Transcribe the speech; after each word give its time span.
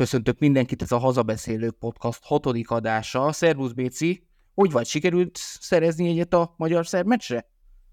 Köszöntök 0.00 0.38
mindenkit, 0.38 0.82
ez 0.82 0.92
a 0.92 0.98
Hazabeszélők 0.98 1.78
Podcast 1.78 2.20
hatodik 2.24 2.70
adása. 2.70 3.32
Szervusz 3.32 3.72
Béci, 3.72 4.26
hogy 4.54 4.70
vagy, 4.70 4.86
sikerült 4.86 5.36
szerezni 5.60 6.08
egyet 6.08 6.34
a 6.34 6.54
magyar 6.56 6.86
szerb 6.86 7.14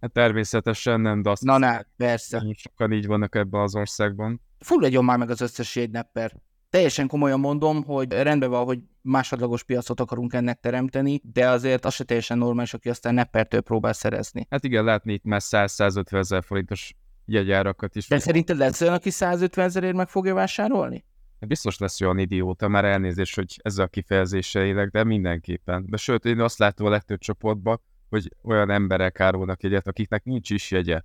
Hát 0.01 0.11
természetesen 0.11 1.01
nem, 1.01 1.21
de 1.21 1.29
azt 1.29 1.43
Na, 1.43 1.57
ne, 1.57 1.81
persze. 1.97 2.45
Sokan 2.55 2.91
így 2.91 3.07
vannak 3.07 3.35
ebben 3.35 3.61
az 3.61 3.75
országban. 3.75 4.41
Fulladjon 4.59 5.05
már 5.05 5.17
meg 5.17 5.29
az 5.29 5.41
összes 5.41 5.75
jegynepper. 5.75 6.35
Teljesen 6.69 7.07
komolyan 7.07 7.39
mondom, 7.39 7.83
hogy 7.83 8.11
rendben 8.11 8.49
van, 8.49 8.65
hogy 8.65 8.79
másodlagos 9.01 9.63
piacot 9.63 9.99
akarunk 9.99 10.33
ennek 10.33 10.59
teremteni, 10.59 11.21
de 11.33 11.49
azért 11.49 11.85
az 11.85 11.93
se 11.93 12.03
teljesen 12.03 12.37
normális, 12.37 12.73
aki 12.73 12.89
aztán 12.89 13.13
neppertől 13.13 13.61
próbál 13.61 13.93
szerezni. 13.93 14.47
Hát 14.49 14.63
igen, 14.63 14.83
látni 14.83 15.13
itt 15.13 15.23
már 15.23 15.41
100-150 15.43 16.13
ezer 16.13 16.43
forintos 16.43 16.95
jegyárakat 17.25 17.95
is. 17.95 18.07
De 18.07 18.19
szerinted 18.19 18.57
lesz 18.57 18.81
olyan, 18.81 18.93
aki 18.93 19.09
150 19.09 19.65
ezerért 19.65 19.95
meg 19.95 20.09
fogja 20.09 20.33
vásárolni? 20.33 21.05
Biztos 21.39 21.77
lesz 21.77 22.01
olyan 22.01 22.17
idióta, 22.17 22.67
már 22.67 22.85
elnézés, 22.85 23.35
hogy 23.35 23.59
ezzel 23.61 23.85
a 23.85 23.87
kifejezéssel 23.87 24.65
élek, 24.65 24.89
de 24.89 25.03
mindenképpen. 25.03 25.85
De 25.89 25.97
sőt, 25.97 26.25
én 26.25 26.39
azt 26.39 26.57
látom 26.57 26.87
a 26.87 26.89
legtöbb 26.89 27.19
csoportban, 27.19 27.81
hogy 28.09 28.35
olyan 28.43 28.69
emberek 28.69 29.19
árulnak 29.19 29.63
jegyet, 29.63 29.87
akiknek 29.87 30.23
nincs 30.23 30.49
is 30.49 30.71
jegye. 30.71 31.01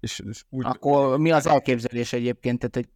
És, 0.00 0.22
és 0.28 0.44
úgy, 0.48 0.64
Akkor 0.66 1.18
mi 1.18 1.30
az 1.30 1.46
elképzelés 1.46 2.12
egyébként? 2.12 2.58
Tehát, 2.58 2.74
hogy... 2.74 2.88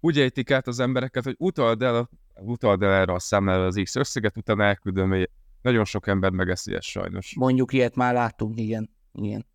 Úgy 0.00 0.18
ejtik 0.18 0.50
át 0.50 0.66
az 0.66 0.80
embereket, 0.80 1.24
hogy 1.24 1.34
utald 1.38 1.82
el, 1.82 2.10
utald 2.34 2.82
el 2.82 2.92
erre 2.92 3.12
a 3.12 3.18
számlára 3.18 3.66
az 3.66 3.80
X 3.82 3.96
összeget, 3.96 4.36
utána 4.36 4.64
elküldöm, 4.64 5.10
hogy 5.10 5.30
nagyon 5.62 5.84
sok 5.84 6.06
ember 6.06 6.30
megeszi 6.30 6.74
ezt 6.74 6.86
sajnos. 6.86 7.34
Mondjuk 7.36 7.72
ilyet 7.72 7.96
már 7.96 8.14
láttunk, 8.14 8.58
igen. 8.58 8.90
igen. 9.12 9.46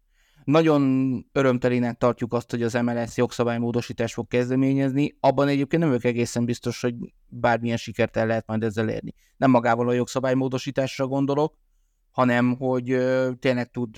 Nagyon 0.50 1.25
örömtelének 1.31 1.97
tartjuk 1.97 2.33
azt, 2.33 2.52
hogy 2.52 2.64
az 2.64 2.73
MLS 2.73 3.17
jogszabálymódosítást 3.17 4.14
fog 4.14 4.28
kezdeményezni. 4.28 5.17
Abban 5.19 5.47
egyébként 5.47 5.83
nem 5.83 5.92
ők 5.92 6.03
egészen 6.03 6.45
biztos, 6.45 6.81
hogy 6.81 6.95
bármilyen 7.28 7.78
sikert 7.78 8.17
el 8.17 8.28
lehet 8.28 8.47
majd 8.47 8.64
ezzel 8.64 8.89
érni. 8.89 9.14
Nem 9.38 9.50
magával 9.50 9.89
a 9.89 9.94
jogszabálymódosításra 9.94 11.08
gondolok, 11.08 11.58
hanem 12.11 12.55
hogy 12.55 12.86
tényleg 13.39 13.72
tud 13.72 13.95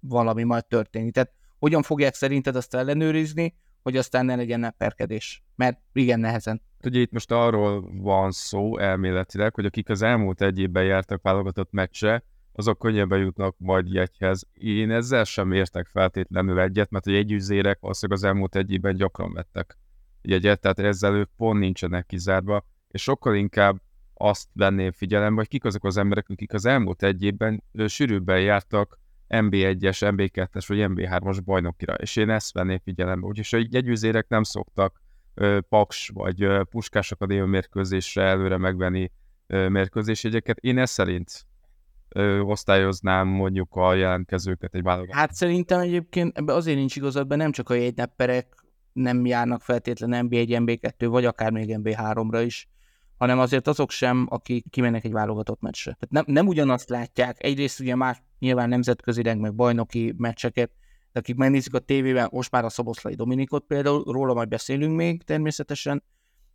valami 0.00 0.42
majd 0.42 0.66
történni. 0.66 1.10
Tehát 1.10 1.32
hogyan 1.58 1.82
fogják 1.82 2.14
szerinted 2.14 2.56
azt 2.56 2.74
ellenőrizni, 2.74 3.54
hogy 3.82 3.96
aztán 3.96 4.24
ne 4.24 4.36
legyen 4.36 4.60
nepperkedés? 4.60 5.44
Mert 5.56 5.80
igen, 5.92 6.20
nehezen. 6.20 6.62
Ugye 6.84 7.00
itt 7.00 7.12
most 7.12 7.32
arról 7.32 7.90
van 8.02 8.30
szó 8.30 8.78
elméletileg, 8.78 9.54
hogy 9.54 9.64
akik 9.64 9.88
az 9.88 10.02
elmúlt 10.02 10.42
egy 10.42 10.58
évben 10.58 10.84
jártak 10.84 11.22
válogatott 11.22 11.70
meccse, 11.70 12.24
azok 12.58 12.78
könnyebben 12.78 13.18
jutnak 13.18 13.54
majd 13.58 13.92
jegyhez. 13.92 14.46
Én 14.52 14.90
ezzel 14.90 15.24
sem 15.24 15.52
értek 15.52 15.86
feltétlenül 15.86 16.60
egyet, 16.60 16.90
mert 16.90 17.06
a 17.06 17.10
jegyüzérek 17.10 17.78
valószínűleg 17.80 18.22
az 18.22 18.28
elmúlt 18.28 18.56
egy 18.56 18.72
évben 18.72 18.96
gyakran 18.96 19.32
vettek 19.32 19.78
jegyet, 20.22 20.60
tehát 20.60 20.78
ezzel 20.78 21.14
ők 21.14 21.30
pont 21.36 21.58
nincsenek 21.58 22.06
kizárva, 22.06 22.66
és 22.88 23.02
sokkal 23.02 23.34
inkább 23.34 23.80
azt 24.14 24.48
venném 24.52 24.92
figyelembe, 24.92 25.40
hogy 25.40 25.48
kik 25.48 25.64
azok 25.64 25.84
az 25.84 25.96
emberek, 25.96 26.28
akik 26.28 26.52
az 26.52 26.64
elmúlt 26.64 27.02
egy 27.02 27.22
évben 27.22 27.62
sűrűbben 27.86 28.40
jártak 28.40 28.98
MB1-es, 29.28 29.98
MB2-es 30.16 30.64
vagy 30.66 30.78
MB3-as 30.80 31.38
bajnokira, 31.44 31.94
és 31.94 32.16
én 32.16 32.30
ezt 32.30 32.52
venném 32.52 32.78
figyelembe. 32.78 33.26
Úgyis 33.26 33.52
a 33.52 33.66
jegyüzérek 33.70 34.28
nem 34.28 34.42
szoktak 34.42 35.02
Paks 35.68 36.10
vagy 36.14 36.46
Puskás 36.70 37.12
Akadémia 37.12 37.46
mérkőzésre 37.46 38.22
előre 38.22 38.56
megvenni 38.56 39.10
mérkőzésjegyeket. 39.46 40.58
Én 40.58 40.78
ezt 40.78 40.92
szerint 40.92 41.46
ö, 42.08 42.40
osztályoznám 42.40 43.28
mondjuk 43.28 43.74
a 43.74 43.94
jelentkezőket 43.94 44.74
egy 44.74 44.82
válogatásra. 44.82 45.20
Hát 45.20 45.34
szerintem 45.34 45.80
egyébként 45.80 46.38
ebben 46.38 46.56
azért 46.56 46.76
nincs 46.76 46.96
igazad, 46.96 47.36
nem 47.36 47.52
csak 47.52 47.70
a 47.70 47.74
jegynepperek 47.74 48.58
nem 48.92 49.26
járnak 49.26 49.62
feltétlenül 49.62 50.28
MB1, 50.28 50.64
MB2, 50.64 51.06
vagy 51.10 51.24
akár 51.24 51.50
még 51.50 51.76
MB3-ra 51.82 52.42
is, 52.44 52.68
hanem 53.16 53.38
azért 53.38 53.68
azok 53.68 53.90
sem, 53.90 54.26
akik 54.30 54.70
kimennek 54.70 55.04
egy 55.04 55.12
válogatott 55.12 55.60
meccsre. 55.60 55.96
Tehát 55.98 56.26
nem, 56.26 56.34
nem 56.34 56.46
ugyanazt 56.46 56.88
látják. 56.88 57.44
Egyrészt 57.44 57.80
ugye 57.80 57.94
már 57.94 58.16
nyilván 58.38 58.68
nemzetközileg, 58.68 59.38
meg 59.38 59.54
bajnoki 59.54 60.14
meccseket, 60.16 60.70
de 61.12 61.18
akik 61.18 61.36
megnézik 61.36 61.74
a 61.74 61.78
tévében, 61.78 62.28
most 62.32 62.50
már 62.50 62.64
a 62.64 62.68
Szoboszlai 62.68 63.14
Dominikot 63.14 63.64
például, 63.64 64.04
róla 64.04 64.34
majd 64.34 64.48
beszélünk 64.48 64.96
még 64.96 65.22
természetesen, 65.22 66.02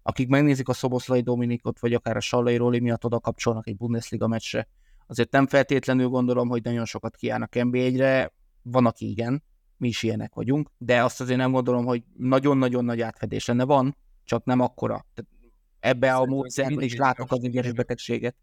akik 0.01 0.27
megnézik 0.27 0.67
a 0.67 0.73
Szoboszlai 0.73 1.22
Dominikot, 1.22 1.79
vagy 1.79 1.94
akár 1.94 2.16
a 2.16 2.19
Sallai 2.19 2.56
Róli 2.56 2.79
miatt 2.79 3.06
oda 3.06 3.19
kapcsolnak 3.19 3.67
egy 3.67 3.77
Bundesliga 3.77 4.27
meccsre, 4.27 4.67
azért 5.07 5.31
nem 5.31 5.47
feltétlenül 5.47 6.07
gondolom, 6.07 6.49
hogy 6.49 6.63
nagyon 6.63 6.85
sokat 6.85 7.15
kiállnak 7.15 7.51
NB1-re, 7.53 8.33
van, 8.61 8.85
aki 8.85 9.09
igen, 9.09 9.43
mi 9.77 9.87
is 9.87 10.03
ilyenek 10.03 10.33
vagyunk, 10.33 10.69
de 10.77 11.03
azt 11.03 11.21
azért 11.21 11.37
nem 11.37 11.51
gondolom, 11.51 11.85
hogy 11.85 12.03
nagyon-nagyon 12.17 12.85
nagy 12.85 13.01
átfedés 13.01 13.45
lenne. 13.45 13.63
Van, 13.63 13.97
csak 14.23 14.45
nem 14.45 14.59
akkora. 14.59 15.05
Tehát 15.13 15.31
ebbe 15.79 16.13
a 16.13 16.25
módszerben 16.25 16.81
is 16.81 16.95
látok 16.95 17.31
az 17.31 17.43
ingyenes 17.43 17.73
betegséget. 17.73 18.35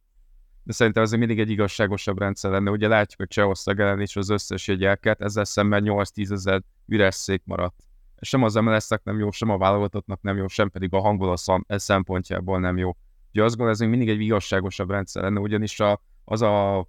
De 0.63 0.73
szerintem 0.73 1.03
ez 1.03 1.11
mindig 1.11 1.41
egy 1.41 1.51
igazságosabb 1.51 2.19
rendszer 2.19 2.51
lenne. 2.51 2.71
Ugye 2.71 2.89
látjuk, 2.89 3.19
hogy 3.19 3.29
Csehország 3.29 3.81
ellen 3.81 4.01
is 4.01 4.17
az 4.17 4.31
összes 4.31 4.69
jegyelket, 4.69 5.21
ezzel 5.21 5.45
szemben 5.45 5.83
8-10 5.87 6.33
ezer 6.33 6.63
üres 6.87 7.15
szék 7.15 7.43
maradt. 7.45 7.85
Sem 8.21 8.43
az 8.43 8.55
mls 8.55 8.89
nem 9.03 9.19
jó, 9.19 9.31
sem 9.31 9.51
a 9.51 9.59
válogatottnak 9.59 10.23
nem 10.23 10.37
jó, 10.37 10.47
sem 10.47 10.71
pedig 10.71 10.93
a 10.95 11.01
hangulat 11.01 11.41
szempontjából 11.67 12.61
nem 12.61 12.79
jó. 12.79 12.97
Ugye 13.33 13.45
azt 13.45 13.57
gondolom, 13.57 13.73
ez 13.73 13.89
mindig 13.89 14.09
egy 14.09 14.21
igazságosabb 14.21 14.91
rendszer 14.91 15.23
lenne, 15.23 15.41
ugyanis 15.41 15.81
a, 15.81 16.03
az 16.31 16.43
a 16.43 16.87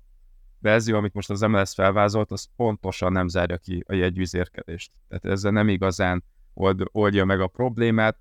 verzió, 0.59 0.97
amit 0.97 1.13
most 1.13 1.29
az 1.29 1.41
MLS 1.41 1.73
felvázolt, 1.73 2.31
az 2.31 2.47
pontosan 2.55 3.11
nem 3.11 3.27
zárja 3.27 3.57
ki 3.57 3.83
a 3.87 3.93
jegyvizérkedést. 3.93 4.91
Tehát 5.07 5.25
ezzel 5.25 5.51
nem 5.51 5.67
igazán 5.67 6.23
old, 6.53 6.83
oldja 6.91 7.25
meg 7.25 7.41
a 7.41 7.47
problémát. 7.47 8.17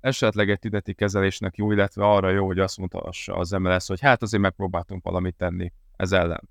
Esetleg 0.00 0.50
egy 0.50 0.58
tüneti 0.58 0.94
kezelésnek 0.94 1.56
jó, 1.56 1.72
illetve 1.72 2.04
arra 2.04 2.30
jó, 2.30 2.46
hogy 2.46 2.58
azt 2.58 2.78
mondhassa 2.78 3.34
az 3.34 3.50
MLS, 3.50 3.86
hogy 3.86 4.00
hát 4.00 4.22
azért 4.22 4.42
megpróbáltunk 4.42 5.04
valamit 5.04 5.36
tenni 5.36 5.72
ez 5.96 6.12
ellen. 6.12 6.48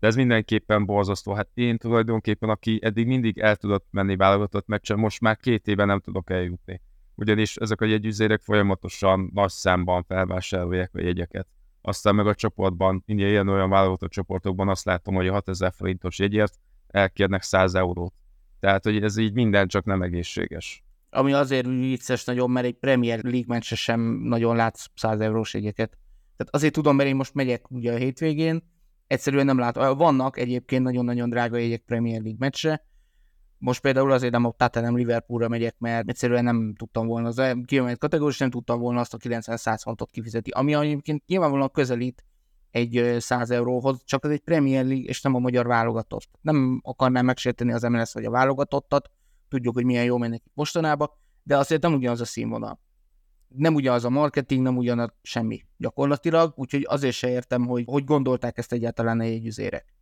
De 0.00 0.06
ez 0.06 0.16
mindenképpen 0.16 0.84
borzasztó. 0.84 1.32
Hát 1.32 1.48
én 1.54 1.78
tulajdonképpen, 1.78 2.48
aki 2.48 2.78
eddig 2.82 3.06
mindig 3.06 3.38
el 3.38 3.56
tudott 3.56 3.86
menni 3.90 4.16
válogatott 4.16 4.66
meccsen, 4.66 4.98
most 4.98 5.20
már 5.20 5.36
két 5.36 5.66
éve 5.66 5.84
nem 5.84 6.00
tudok 6.00 6.30
eljutni. 6.30 6.80
Ugyanis 7.14 7.56
ezek 7.56 7.80
a 7.80 7.84
jegyüzérek 7.84 8.40
folyamatosan 8.40 9.30
nagy 9.34 9.50
számban 9.50 10.02
felvásárolják 10.02 10.90
a 10.94 11.00
jegyeket 11.00 11.46
aztán 11.86 12.14
meg 12.14 12.26
a 12.26 12.34
csoportban, 12.34 13.02
ilyen, 13.06 13.28
ilyen 13.28 13.48
olyan 13.48 13.70
válogatott 13.70 14.10
csoportokban 14.10 14.68
azt 14.68 14.84
látom, 14.84 15.14
hogy 15.14 15.28
a 15.28 15.32
6000 15.32 15.72
forintos 15.76 16.18
jegyért 16.18 16.54
elkérnek 16.86 17.42
100 17.42 17.74
eurót. 17.74 18.12
Tehát, 18.60 18.84
hogy 18.84 19.02
ez 19.02 19.16
így 19.16 19.32
minden 19.32 19.68
csak 19.68 19.84
nem 19.84 20.02
egészséges. 20.02 20.84
Ami 21.10 21.32
azért 21.32 21.66
vicces 21.66 22.24
nagyon, 22.24 22.50
mert 22.50 22.66
egy 22.66 22.78
Premier 22.78 23.22
League 23.22 23.44
meccse 23.46 23.74
sem 23.74 24.00
nagyon 24.22 24.56
látsz 24.56 24.86
100 24.94 25.20
eurós 25.20 25.54
jegyeket. 25.54 25.98
Tehát 26.36 26.54
azért 26.54 26.72
tudom, 26.72 26.96
mert 26.96 27.08
én 27.08 27.16
most 27.16 27.34
megyek 27.34 27.70
ugye 27.70 27.92
a 27.92 27.96
hétvégén, 27.96 28.62
egyszerűen 29.06 29.46
nem 29.46 29.58
látom. 29.58 29.96
Vannak 29.96 30.38
egyébként 30.38 30.82
nagyon-nagyon 30.82 31.30
drága 31.30 31.56
jegyek 31.56 31.82
Premier 31.86 32.20
League 32.20 32.38
meccse, 32.38 32.86
most 33.58 33.80
például 33.80 34.12
azért 34.12 34.32
nem 34.32 34.44
a 34.44 34.52
Tottenham 34.52 34.96
Liverpoolra 34.96 35.48
megyek, 35.48 35.78
mert 35.78 36.08
egyszerűen 36.08 36.44
nem 36.44 36.74
tudtam 36.76 37.06
volna 37.06 37.28
az 37.28 37.42
kiemelt 37.64 37.98
kategóriás, 37.98 38.38
nem 38.38 38.50
tudtam 38.50 38.80
volna 38.80 39.00
azt 39.00 39.14
a 39.14 39.18
90-100 39.18 39.78
fontot 39.82 40.10
kifizeti, 40.10 40.50
ami 40.50 40.74
egyébként 40.74 41.26
nyilvánvalóan 41.26 41.70
közelít 41.70 42.24
egy 42.70 43.16
100 43.18 43.50
euróhoz, 43.50 44.00
csak 44.04 44.24
ez 44.24 44.30
egy 44.30 44.40
Premier 44.40 44.84
League, 44.84 45.04
és 45.04 45.22
nem 45.22 45.34
a 45.34 45.38
magyar 45.38 45.66
válogatott. 45.66 46.28
Nem 46.40 46.80
akarnám 46.84 47.24
megsérteni 47.24 47.72
az 47.72 47.82
MLS 47.82 48.12
vagy 48.12 48.24
a 48.24 48.30
válogatottat, 48.30 49.10
tudjuk, 49.48 49.74
hogy 49.74 49.84
milyen 49.84 50.04
jó 50.04 50.16
mennek 50.16 50.42
mostanában, 50.54 51.08
de 51.42 51.56
azért 51.56 51.82
nem 51.82 51.94
ugyanaz 51.94 52.20
a 52.20 52.24
színvonal. 52.24 52.80
Nem 53.48 53.74
ugyanaz 53.74 54.04
a 54.04 54.10
marketing, 54.10 54.62
nem 54.62 54.76
ugyanaz 54.76 55.12
semmi 55.22 55.62
gyakorlatilag, 55.76 56.52
úgyhogy 56.56 56.86
azért 56.88 57.14
se 57.14 57.30
értem, 57.30 57.66
hogy 57.66 57.84
hogy 57.86 58.04
gondolták 58.04 58.58
ezt 58.58 58.72
egyáltalán 58.72 59.20
a 59.20 59.24
jegyüzérek. 59.24 59.95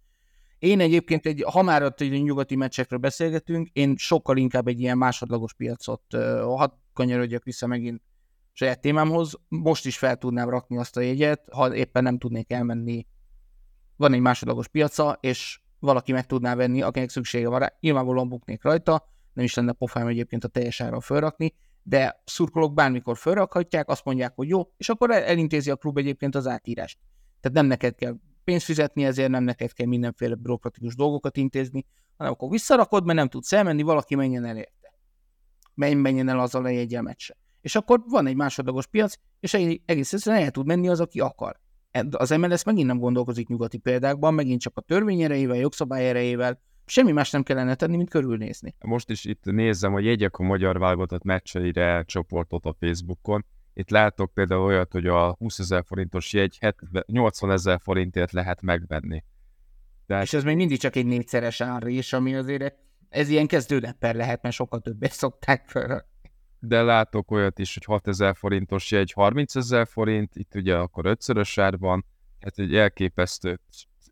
Én 0.65 0.81
egyébként, 0.81 1.27
egy, 1.27 1.45
ha 1.53 1.63
már 1.63 1.83
ott 1.83 2.01
egy 2.01 2.23
nyugati 2.23 2.57
meccsekről 2.57 2.99
beszélgetünk, 2.99 3.69
én 3.73 3.97
sokkal 3.97 4.37
inkább 4.37 4.67
egy 4.67 4.81
ilyen 4.81 4.99
másodlagos 4.99 5.55
piacot, 5.55 6.03
hadd 6.41 6.71
kanyarodjak 6.93 7.45
vissza 7.45 7.67
megint 7.67 8.03
saját 8.53 8.81
témámhoz, 8.81 9.35
most 9.49 9.87
is 9.87 9.99
fel 9.99 10.17
tudnám 10.17 10.49
rakni 10.49 10.77
azt 10.77 10.97
a 10.97 11.01
jegyet, 11.01 11.43
ha 11.53 11.75
éppen 11.75 12.03
nem 12.03 12.19
tudnék 12.19 12.53
elmenni. 12.53 13.07
Van 13.97 14.13
egy 14.13 14.21
másodlagos 14.21 14.69
piaca, 14.69 15.19
és 15.21 15.61
valaki 15.79 16.13
meg 16.13 16.27
tudná 16.27 16.55
venni, 16.55 16.83
akinek 16.83 17.09
szüksége 17.09 17.49
van 17.49 17.59
rá. 17.59 17.73
Nyilvánvalóan 17.81 18.29
buknék 18.29 18.63
rajta, 18.63 19.09
nem 19.33 19.45
is 19.45 19.55
lenne 19.55 19.73
pofám 19.73 20.07
egyébként 20.07 20.45
a 20.45 20.49
teljes 20.49 20.81
áron 20.81 21.01
felrakni, 21.01 21.55
de 21.83 22.23
szurkolók 22.25 22.75
bármikor 22.75 23.17
felrakhatják, 23.17 23.89
azt 23.89 24.05
mondják, 24.05 24.33
hogy 24.35 24.49
jó, 24.49 24.63
és 24.77 24.89
akkor 24.89 25.11
elintézi 25.11 25.71
a 25.71 25.77
klub 25.77 25.99
egyébként 25.99 26.35
az 26.35 26.47
átírást. 26.47 26.99
Tehát 27.41 27.57
nem 27.57 27.67
neked 27.67 27.95
kell 27.95 28.17
pénzt 28.45 28.65
fizetni, 28.65 29.05
ezért 29.05 29.31
nem 29.31 29.45
neked 29.45 29.73
kell 29.73 29.87
mindenféle 29.87 30.35
bürokratikus 30.35 30.95
dolgokat 30.95 31.37
intézni, 31.37 31.85
hanem 32.17 32.33
akkor 32.33 32.51
visszarakod, 32.51 33.05
mert 33.05 33.19
nem 33.19 33.29
tudsz 33.29 33.53
elmenni, 33.53 33.83
valaki 33.83 34.15
menjen 34.15 34.45
el 34.45 34.57
érte. 34.57 34.99
Menj, 35.75 35.95
menjen 35.95 36.29
el 36.29 36.41
azzal 36.41 36.65
a 36.65 36.69
jegyel 36.69 37.17
És 37.61 37.75
akkor 37.75 38.03
van 38.09 38.27
egy 38.27 38.37
másodlagos 38.37 38.87
piac, 38.87 39.15
és 39.41 39.55
egész 39.55 40.13
egyszerűen 40.13 40.43
el 40.43 40.51
tud 40.51 40.67
menni 40.67 40.89
az, 40.89 41.01
aki 41.01 41.21
akar. 41.21 41.61
Az 42.11 42.31
MLS 42.31 42.65
megint 42.65 42.87
nem 42.87 42.99
gondolkozik 42.99 43.49
nyugati 43.49 43.79
példákban, 43.79 44.35
megint 44.35 44.61
csak 44.61 44.73
a 44.77 44.81
törvény 44.81 45.23
erejével, 45.23 45.57
jogszabály 45.57 46.09
erejével, 46.09 46.61
semmi 46.87 47.13
más 47.13 47.31
nem 47.31 47.43
kellene 47.43 47.75
tenni, 47.75 47.97
mint 47.97 48.11
körülnézni. 48.11 48.75
Most 48.85 49.11
is 49.11 49.25
itt 49.25 49.45
nézem, 49.45 49.93
hogy 49.93 50.05
jegyek 50.05 50.37
a 50.37 50.43
magyar 50.43 50.79
válogatott 50.79 51.23
meccseire 51.23 52.03
csoportot 52.07 52.65
a 52.65 52.77
Facebookon, 52.81 53.45
Itt 53.75 53.91
látok 53.91 54.35
például 54.35 54.63
olyat, 54.63 54.93
hogy 54.93 55.07
a 55.07 55.35
20 55.39 55.59
ezer 55.59 55.85
forintos 55.87 56.33
jegy 56.33 56.59
80 57.07 57.51
ezer 57.51 57.81
forintért 57.83 58.33
lehet 58.33 58.63
megvenni. 58.63 59.25
De 60.07 60.23
és 60.23 60.33
ez 60.33 60.45
még 60.45 60.57
mindig 60.57 60.79
csak 60.79 60.97
egy 60.97 61.07
négyszeres 61.07 61.61
árrés, 61.61 62.13
ami 62.13 62.35
azért 62.35 62.75
ez 63.09 63.29
ilyen 63.29 63.47
kezdőnepper 63.47 64.15
lehet, 64.15 64.43
mert 64.43 64.55
sokkal 64.55 64.81
többet 64.81 65.13
szokták 65.13 65.69
fel. 65.69 66.09
De 66.59 66.83
látok 66.83 67.31
olyat 67.31 67.59
is, 67.59 67.75
hogy 67.75 67.85
6 67.85 68.09
ezer 68.09 68.37
forintos 68.37 68.91
jegy 68.91 69.13
30 69.13 69.57
ezer 69.57 69.87
forint, 69.87 70.37
itt 70.37 70.55
ugye 70.55 70.77
akkor 70.77 71.07
ötszörös 71.07 71.59
ár 71.59 71.79
van, 71.79 72.05
hát 72.41 72.59
egy 72.59 72.75
elképesztő. 72.75 73.61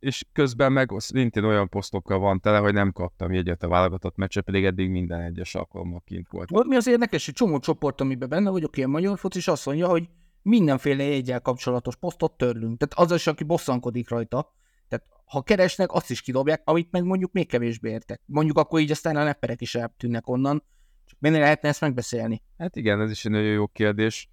És 0.03 0.25
közben 0.33 0.73
meg 0.73 0.91
szintén 0.97 1.45
olyan 1.45 1.69
posztokkal 1.69 2.19
van 2.19 2.41
tele, 2.41 2.59
hogy 2.59 2.73
nem 2.73 2.93
kaptam 2.93 3.33
jegyet 3.33 3.63
a 3.63 3.69
válogatott 3.69 4.17
meccse, 4.17 4.41
pedig 4.41 4.65
eddig 4.65 4.91
minden 4.91 5.21
egyes 5.21 5.55
alkalommal 5.55 6.03
kint 6.05 6.29
volt. 6.31 6.51
Volt 6.51 6.67
mi 6.67 6.77
az 6.77 6.87
érdekes, 6.87 7.25
hogy 7.25 7.35
csomó 7.35 7.59
csoport, 7.59 8.01
amiben 8.01 8.29
benne 8.29 8.51
vagyok, 8.51 8.77
ilyen 8.77 8.91
magyar 8.91 9.19
foci, 9.19 9.39
és 9.39 9.49
azt 9.49 9.67
mondja, 9.67 9.89
hogy 9.89 10.09
mindenféle 10.43 11.03
jegyel 11.03 11.41
kapcsolatos 11.41 11.97
posztot 11.97 12.37
törlünk. 12.37 12.79
Tehát 12.79 13.11
az 13.11 13.17
is, 13.17 13.27
aki 13.27 13.45
bosszankodik 13.45 14.09
rajta, 14.09 14.55
tehát 14.89 15.07
ha 15.25 15.43
keresnek, 15.43 15.93
azt 15.93 16.11
is 16.11 16.23
kidobják, 16.23 16.63
amit 16.65 16.91
meg 16.91 17.05
mondjuk 17.05 17.33
még 17.33 17.49
kevésbé 17.49 17.91
értek. 17.91 18.23
Mondjuk 18.27 18.59
akkor 18.59 18.81
így 18.81 18.91
aztán 18.91 19.17
a 19.17 19.25
nepperek 19.25 19.61
is 19.61 19.75
eltűnnek 19.75 20.29
onnan. 20.29 20.65
Csak 21.05 21.19
miért 21.21 21.39
lehetne 21.39 21.69
ezt 21.69 21.81
megbeszélni? 21.81 22.43
Hát 22.59 22.77
igen, 22.77 23.01
ez 23.01 23.11
is 23.11 23.25
egy 23.25 23.33
nagyon 23.33 23.53
jó 23.53 23.67
kérdés. 23.67 24.31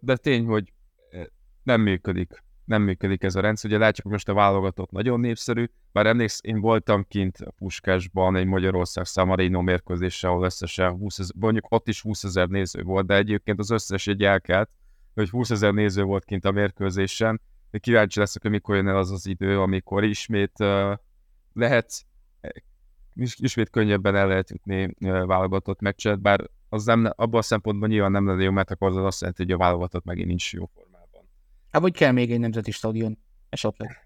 De 0.00 0.16
tény, 0.16 0.44
hogy 0.44 0.72
nem 1.62 1.80
működik. 1.80 2.44
Nem 2.66 2.82
működik 2.82 3.22
ez 3.22 3.34
a 3.34 3.40
rendszer. 3.40 3.70
Ugye 3.70 3.78
látjuk, 3.78 4.12
most 4.12 4.28
a 4.28 4.34
válogatott 4.34 4.90
nagyon 4.90 5.20
népszerű. 5.20 5.70
Bár 5.92 6.06
emléksz, 6.06 6.40
én 6.42 6.60
voltam 6.60 7.04
kint 7.08 7.36
a 7.38 7.50
Puskásban 7.50 8.36
egy 8.36 8.46
Magyarország 8.46 9.04
Samarino 9.04 9.62
mérkőzéssel, 9.62 10.30
ahol 10.30 10.44
összesen 10.44 10.90
20 10.90 11.18
ezer, 11.18 11.34
mondjuk 11.38 11.66
ott 11.68 11.88
is 11.88 12.00
20 12.00 12.24
ezer 12.24 12.48
néző 12.48 12.82
volt, 12.82 13.06
de 13.06 13.14
egyébként 13.14 13.58
az 13.58 13.70
összes 13.70 14.06
egy 14.06 14.22
elkelt, 14.22 14.70
hogy 15.14 15.30
20 15.30 15.50
ezer 15.50 15.72
néző 15.72 16.02
volt 16.02 16.24
kint 16.24 16.44
a 16.44 16.50
mérkőzésen, 16.50 17.40
kíváncsi 17.70 18.18
leszek, 18.18 18.42
hogy 18.42 18.50
mikor 18.50 18.76
jön 18.76 18.88
el 18.88 18.96
az 18.96 19.10
az 19.10 19.26
idő, 19.26 19.60
amikor 19.60 20.04
ismét 20.04 20.52
uh, 20.58 20.92
lehet 21.52 22.06
ismét 23.36 23.70
könnyebben 23.70 24.16
el 24.16 24.26
lehet 24.26 24.50
jutni 24.50 24.84
uh, 24.84 25.26
válogatott 25.26 25.80
meccset, 25.80 26.20
bár 26.20 26.50
az 26.68 26.84
nem, 26.84 27.10
abban 27.16 27.40
a 27.40 27.42
szempontban 27.42 27.88
nyilván 27.88 28.10
nem 28.10 28.26
lenne 28.26 28.42
jó, 28.42 28.50
mert 28.50 28.70
akkor 28.70 28.88
az 28.88 28.96
azt 28.96 29.20
jelenti, 29.20 29.42
hogy 29.42 29.52
a 29.52 29.56
válogatott 29.56 30.04
megint 30.04 30.28
nincs 30.28 30.52
jó. 30.52 30.70
Hát 31.76 31.84
vagy 31.84 31.94
kell 31.94 32.12
még 32.12 32.32
egy 32.32 32.38
nemzeti 32.38 32.70
stadion, 32.70 33.18
esetleg. 33.48 33.96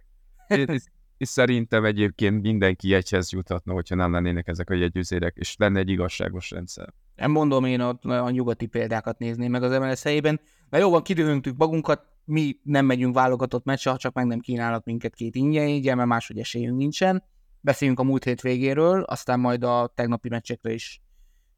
és, 1.17 1.29
szerintem 1.29 1.85
egyébként 1.85 2.43
mindenki 2.43 2.89
jegyhez 2.89 3.33
juthatna, 3.33 3.73
hogyha 3.73 3.95
nem 3.95 4.13
lennének 4.13 4.49
ezek 4.49 4.71
a 4.71 4.75
jegyüzérek, 4.75 5.37
és 5.37 5.57
lenne 5.57 5.79
egy 5.79 5.89
igazságos 5.89 6.51
rendszer. 6.51 6.93
Nem 7.17 7.31
mondom, 7.31 7.65
én 7.65 7.81
a, 7.81 7.99
a 8.03 8.31
nyugati 8.31 8.67
példákat 8.67 9.19
nézném 9.19 9.51
meg 9.51 9.63
az 9.63 9.79
MLS 9.79 10.03
helyében, 10.03 10.41
mert 10.69 10.83
jó 10.83 10.91
van, 10.91 11.03
kidőhöntük 11.03 11.57
magunkat, 11.57 12.07
mi 12.25 12.57
nem 12.63 12.87
megyünk 12.87 13.15
válogatott 13.15 13.65
meccsre, 13.65 13.91
ha 13.91 13.97
csak 13.97 14.15
meg 14.15 14.27
nem 14.27 14.41
kínálnak 14.41 14.85
minket 14.85 15.15
két 15.15 15.35
ingyen, 15.35 15.69
így, 15.69 15.95
mert 15.95 16.09
máshogy 16.09 16.39
esélyünk 16.39 16.77
nincsen. 16.77 17.25
Beszéljünk 17.61 18.01
a 18.01 18.05
múlt 18.05 18.25
hét 18.25 18.41
végéről, 18.41 19.03
aztán 19.03 19.41
majd 19.41 19.65
a 19.65 19.93
tegnapi 19.95 20.29
meccsekre 20.29 20.73
is 20.73 21.03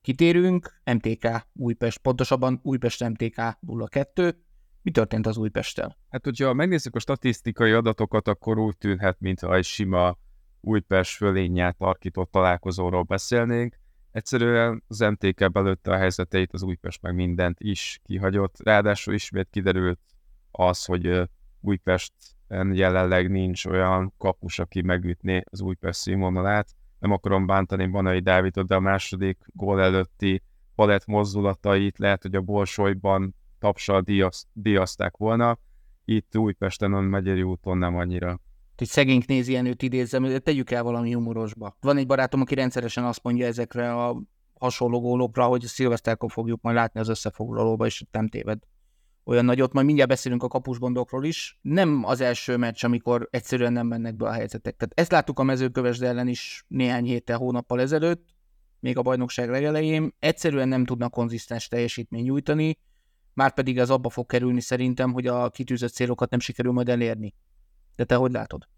kitérünk. 0.01 0.81
MTK 0.85 1.47
Újpest, 1.53 1.99
pontosabban 1.99 2.61
Újpest 2.63 3.09
MTK 3.09 3.37
0-2. 3.67 4.35
Mi 4.83 4.91
történt 4.91 5.27
az 5.27 5.37
Újpesttel? 5.37 5.97
Hát, 6.11 6.25
hogyha 6.25 6.53
megnézzük 6.53 6.95
a 6.95 6.99
statisztikai 6.99 7.71
adatokat, 7.71 8.29
akkor 8.29 8.59
úgy 8.59 8.77
tűnhet, 8.77 9.21
mintha 9.21 9.55
egy 9.55 9.65
sima 9.65 10.17
Újpest 10.61 11.17
fölényát 11.17 11.77
tarkított 11.77 12.31
találkozóról 12.31 13.03
beszélnénk. 13.03 13.79
Egyszerűen 14.11 14.83
az 14.89 14.99
MTK 14.99 15.53
belőtte 15.53 15.93
a 15.93 15.97
helyzeteit, 15.97 16.53
az 16.53 16.63
Újpest 16.63 17.03
meg 17.03 17.15
mindent 17.15 17.61
is 17.61 18.01
kihagyott. 18.05 18.55
Ráadásul 18.63 19.15
ismét 19.15 19.49
kiderült 19.51 20.01
az, 20.51 20.85
hogy 20.85 21.31
Újpesten 21.61 22.75
jelenleg 22.75 23.31
nincs 23.31 23.65
olyan 23.65 24.15
kapus, 24.19 24.59
aki 24.59 24.83
megütné 24.83 25.43
az 25.51 25.61
Újpest 25.61 26.01
színvonalát. 26.01 26.69
Nem 26.99 27.13
akarom 27.13 27.47
bántani 27.47 27.87
Banai 27.87 28.21
Dávidot, 28.21 28.67
de 28.67 28.75
a 28.75 28.81
második 28.81 29.39
gól 29.53 29.81
előtti 29.81 30.43
palett 30.75 31.07
mozdulatait 31.07 31.99
lehet, 31.99 32.23
hogy 32.23 32.35
a 32.35 32.41
Bolsolyban 32.41 33.35
tapsal 33.63 34.05
díjazták 34.53 35.17
volna. 35.17 35.59
Itt 36.05 36.37
Újpesten, 36.37 36.93
a 36.93 37.01
Megyeri 37.01 37.43
úton 37.43 37.79
nem 37.79 37.97
annyira. 37.97 38.41
Hogy 38.77 38.87
szegény 38.87 39.23
nézi 39.27 39.57
őt 39.57 39.83
idézem, 39.83 40.23
de 40.23 40.39
tegyük 40.39 40.71
el 40.71 40.83
valami 40.83 41.13
humorosba. 41.13 41.77
Van 41.81 41.97
egy 41.97 42.07
barátom, 42.07 42.41
aki 42.41 42.55
rendszeresen 42.55 43.05
azt 43.05 43.23
mondja 43.23 43.47
ezekre 43.47 43.95
a 43.95 44.23
hasonló 44.59 45.01
gólokra, 45.01 45.45
hogy 45.45 45.63
szilveszterkor 45.63 46.31
fogjuk 46.31 46.63
majd 46.63 46.77
látni 46.77 47.01
az 47.01 47.09
összefoglalóba, 47.09 47.87
és 47.87 48.05
nem 48.11 48.29
téved 48.29 48.59
olyan 49.25 49.45
nagyot, 49.45 49.73
majd 49.73 49.87
mindjárt 49.87 50.11
beszélünk 50.11 50.43
a 50.43 50.49
kapusgondokról 50.49 51.25
is. 51.25 51.59
Nem 51.61 52.05
az 52.05 52.21
első 52.21 52.57
meccs, 52.57 52.85
amikor 52.85 53.29
egyszerűen 53.31 53.73
nem 53.73 53.87
mennek 53.87 54.17
be 54.17 54.27
a 54.27 54.33
helyzetek. 54.33 54.77
Tehát 54.77 54.93
ezt 54.99 55.11
láttuk 55.11 55.39
a 55.39 55.43
mezőkövesd 55.43 56.03
ellen 56.03 56.29
is 56.29 56.65
néhány 56.69 57.05
héttel, 57.05 57.39
hónappal 57.39 57.81
ezelőtt, 57.81 58.29
még 58.81 58.99
a 58.99 59.03
bajnokság 59.03 59.51
legelején. 59.51 60.15
Egyszerűen 60.19 60.69
nem 60.69 60.85
tudnak 60.85 61.11
konzisztens 61.11 61.69
teljesítmény 61.69 62.23
nyújtani, 62.23 62.79
már 63.35 63.55
pedig 63.55 63.79
az 63.79 63.91
abba 63.91 64.09
fog 64.09 64.27
kerülni 64.27 64.61
szerintem, 64.61 65.13
hogy 65.13 65.27
a 65.27 65.51
kitűzött 65.51 65.93
célokat 65.93 66.31
nem 66.31 66.41
sikerül 66.41 66.73
majd 66.73 66.89
elérni. 66.89 67.35
De 67.97 68.05
te 68.05 68.15
hogy 68.15 68.31
látod? 68.31 68.69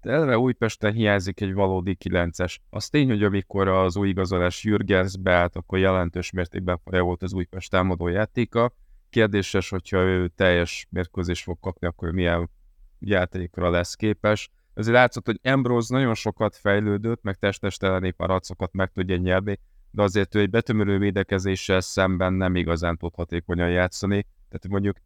De 0.00 0.12
eleve 0.12 0.38
Újpesten 0.38 0.92
hiányzik 0.92 1.40
egy 1.40 1.52
valódi 1.52 1.94
kilences. 1.94 2.60
Az 2.70 2.88
tény, 2.88 3.08
hogy 3.08 3.22
amikor 3.22 3.68
az 3.68 3.96
új 3.96 4.08
igazolás 4.08 4.64
Jürgens 4.64 5.16
beállt, 5.16 5.56
akkor 5.56 5.78
jelentős 5.78 6.30
mértékben 6.30 6.80
volt 6.84 7.22
az 7.22 7.32
Újpest 7.32 7.70
támadó 7.70 8.08
játéka, 8.08 8.72
Kérdéses, 9.10 9.68
hogyha 9.68 9.98
ő 9.98 10.28
teljes 10.28 10.86
mérkőzés 10.90 11.42
fog 11.42 11.58
kapni, 11.60 11.86
akkor 11.86 12.10
milyen 12.12 12.50
játékra 12.98 13.70
lesz 13.70 13.94
képes. 13.94 14.50
Ezért 14.74 14.96
látszott, 14.96 15.26
hogy 15.26 15.40
Ambrose 15.42 15.94
nagyon 15.94 16.14
sokat 16.14 16.56
fejlődött, 16.56 17.22
meg 17.22 17.36
testesteleni 17.36 18.10
paracokat 18.10 18.72
meg 18.72 18.90
tudja 18.92 19.16
nyerni, 19.16 19.58
de 19.90 20.02
azért 20.02 20.34
ő 20.34 20.40
egy 20.40 20.50
betömörő 20.50 20.98
védekezéssel 20.98 21.80
szemben 21.80 22.32
nem 22.32 22.56
igazán 22.56 22.96
tud 22.96 23.14
hatékonyan 23.14 23.70
játszani. 23.70 24.26
Tehát 24.48 24.68
mondjuk, 24.68 24.96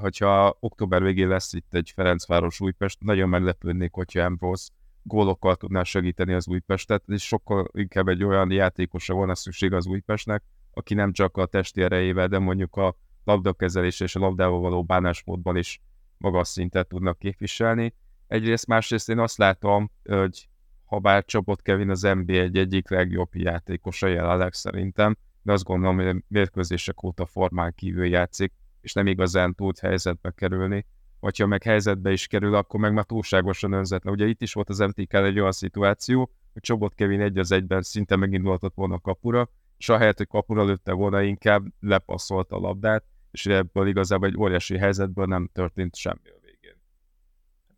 hogyha 0.00 0.56
október 0.60 1.02
végén 1.02 1.28
lesz 1.28 1.52
itt 1.52 1.74
egy 1.74 1.92
Ferencváros 1.94 2.60
Újpest, 2.60 2.98
nagyon 3.00 3.28
meglepődnék, 3.28 3.92
hogyha 3.92 4.22
Ambrose 4.22 4.68
gólokkal 5.02 5.56
tudná 5.56 5.82
segíteni 5.82 6.32
az 6.32 6.48
Újpestet, 6.48 7.02
és 7.06 7.26
sokkal 7.26 7.68
inkább 7.72 8.08
egy 8.08 8.24
olyan 8.24 8.50
játékosra 8.50 9.14
volna 9.14 9.34
szükség 9.34 9.72
az 9.72 9.86
Újpestnek, 9.86 10.42
aki 10.72 10.94
nem 10.94 11.12
csak 11.12 11.36
a 11.36 11.46
testi 11.46 11.82
erejével, 11.82 12.28
de 12.28 12.38
mondjuk 12.38 12.76
a 12.76 12.96
labdakezelés 13.24 14.00
és 14.00 14.16
a 14.16 14.20
labdával 14.20 14.60
való 14.60 14.82
bánásmódban 14.82 15.56
is 15.56 15.80
magas 16.18 16.48
szintet 16.48 16.88
tudnak 16.88 17.18
képviselni. 17.18 17.94
Egyrészt, 18.26 18.66
másrészt 18.66 19.08
én 19.08 19.18
azt 19.18 19.38
látom, 19.38 19.90
hogy 20.04 20.48
ha 20.90 20.98
bár 20.98 21.24
Csapott 21.24 21.62
Kevin 21.62 21.90
az 21.90 22.02
NBA 22.02 22.32
egy 22.32 22.56
egyik 22.56 22.90
legjobb 22.90 23.28
játékosa 23.32 24.06
jelenleg 24.06 24.52
szerintem, 24.52 25.16
de 25.42 25.52
azt 25.52 25.64
gondolom, 25.64 25.96
hogy 25.96 26.06
a 26.06 26.22
mérkőzések 26.28 27.02
óta 27.02 27.26
formán 27.26 27.74
kívül 27.74 28.06
játszik, 28.06 28.52
és 28.80 28.92
nem 28.92 29.06
igazán 29.06 29.54
tud 29.54 29.78
helyzetbe 29.78 30.30
kerülni. 30.30 30.86
Vagy 31.20 31.38
ha 31.38 31.46
meg 31.46 31.62
helyzetbe 31.62 32.12
is 32.12 32.26
kerül, 32.26 32.54
akkor 32.54 32.80
meg 32.80 32.92
már 32.92 33.04
túlságosan 33.04 33.72
önzetlen. 33.72 34.12
Ugye 34.12 34.26
itt 34.26 34.42
is 34.42 34.52
volt 34.52 34.68
az 34.68 34.78
MTK 34.78 35.12
egy 35.12 35.38
olyan 35.38 35.52
szituáció, 35.52 36.30
hogy 36.52 36.62
Csobot 36.62 36.94
Kevin 36.94 37.20
egy 37.20 37.38
az 37.38 37.52
egyben 37.52 37.82
szinte 37.82 38.16
megindulhatott 38.16 38.74
volna 38.74 38.94
a 38.94 39.00
kapura, 39.00 39.48
és 39.76 39.88
ahelyett, 39.88 40.16
hogy 40.16 40.28
kapura 40.28 40.64
lőtte 40.64 40.92
volna, 40.92 41.22
inkább 41.22 41.64
lepasszolt 41.80 42.52
a 42.52 42.58
labdát, 42.58 43.04
és 43.30 43.46
ebből 43.46 43.88
igazából 43.88 44.28
egy 44.28 44.36
óriási 44.38 44.78
helyzetből 44.78 45.26
nem 45.26 45.50
történt 45.52 45.96
semmi. 45.96 46.39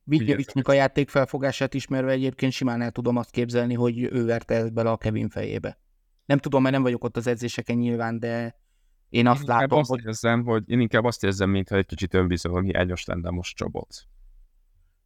Vigyevicsnek 0.04 0.68
a 0.68 0.72
játék 0.72 1.08
felfogását 1.08 1.74
ismerve 1.74 2.10
egyébként 2.10 2.52
simán 2.52 2.82
el 2.82 2.90
tudom 2.90 3.16
azt 3.16 3.30
képzelni, 3.30 3.74
hogy 3.74 4.02
ő 4.02 4.24
verte 4.24 4.54
ezt 4.54 4.72
bele 4.72 4.90
a 4.90 4.96
Kevin 4.96 5.28
fejébe. 5.28 5.78
Nem 6.24 6.38
tudom, 6.38 6.62
mert 6.62 6.74
nem 6.74 6.82
vagyok 6.82 7.04
ott 7.04 7.16
az 7.16 7.26
edzéseken 7.26 7.76
nyilván, 7.76 8.18
de 8.18 8.60
én 9.08 9.26
azt 9.26 9.40
én 9.40 9.48
látom, 9.48 9.78
azt 9.78 9.88
hogy... 9.88 10.04
Érzem, 10.04 10.44
hogy... 10.44 10.70
Én 10.70 10.80
inkább 10.80 11.04
azt 11.04 11.24
érzem, 11.24 11.50
mintha 11.50 11.76
egy 11.76 11.86
kicsit 11.86 12.14
önbizalom 12.14 12.64
hiányos 12.64 13.04
lenne 13.04 13.30
most 13.30 13.56
Csabot. 13.56 14.06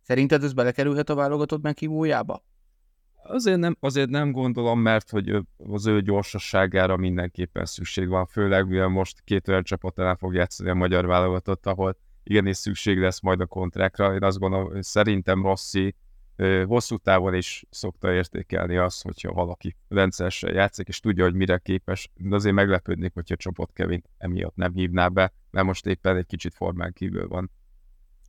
Szerinted 0.03 0.45
ez 0.45 0.53
belekerülhet 0.53 1.11
a 1.11 1.15
válogatott 1.15 1.63
meghívójába? 1.63 2.45
Azért 3.23 3.59
nem, 3.59 3.77
azért 3.81 4.09
nem 4.09 4.33
gondolom, 4.33 4.81
mert 4.81 5.11
hogy 5.11 5.37
az 5.57 5.87
ő 5.87 6.01
gyorsasságára 6.03 6.97
mindenképpen 6.97 7.65
szükség 7.65 8.09
van, 8.09 8.27
főleg 8.27 8.69
mivel 8.69 8.89
most 8.89 9.21
két 9.25 9.49
olyan 9.49 9.63
csapat 9.63 9.99
ellen 9.99 10.17
fog 10.17 10.35
játszani 10.35 10.71
a 10.71 10.75
magyar 10.75 11.07
válogatott, 11.07 11.67
ahol 11.67 11.97
igenis 12.29 12.57
szükség 12.57 12.99
lesz 12.99 13.21
majd 13.21 13.41
a 13.41 13.47
kontrákra. 13.47 14.15
Én 14.15 14.23
azt 14.23 14.39
gondolom, 14.39 14.81
szerintem 14.81 15.43
Rossi 15.43 15.95
hosszú 16.67 16.97
távon 16.97 17.35
is 17.35 17.65
szokta 17.71 18.13
értékelni 18.13 18.77
azt, 18.77 19.03
hogyha 19.03 19.33
valaki 19.33 19.77
rendszeresen 19.89 20.55
játszik, 20.55 20.89
és 20.89 21.01
tudja, 21.01 21.25
hogy 21.25 21.35
mire 21.35 21.59
képes, 21.59 22.11
de 22.15 22.35
azért 22.35 22.55
meglepődnék, 22.55 23.13
hogyha 23.15 23.37
csoport 23.37 23.73
Kevin 23.73 24.03
emiatt 24.19 24.57
nem 24.57 24.73
hívná 24.73 25.09
be, 25.09 25.33
mert 25.51 25.67
most 25.67 25.87
éppen 25.87 26.17
egy 26.17 26.27
kicsit 26.27 26.55
formán 26.55 26.93
kívül 26.93 27.29
van. 27.29 27.51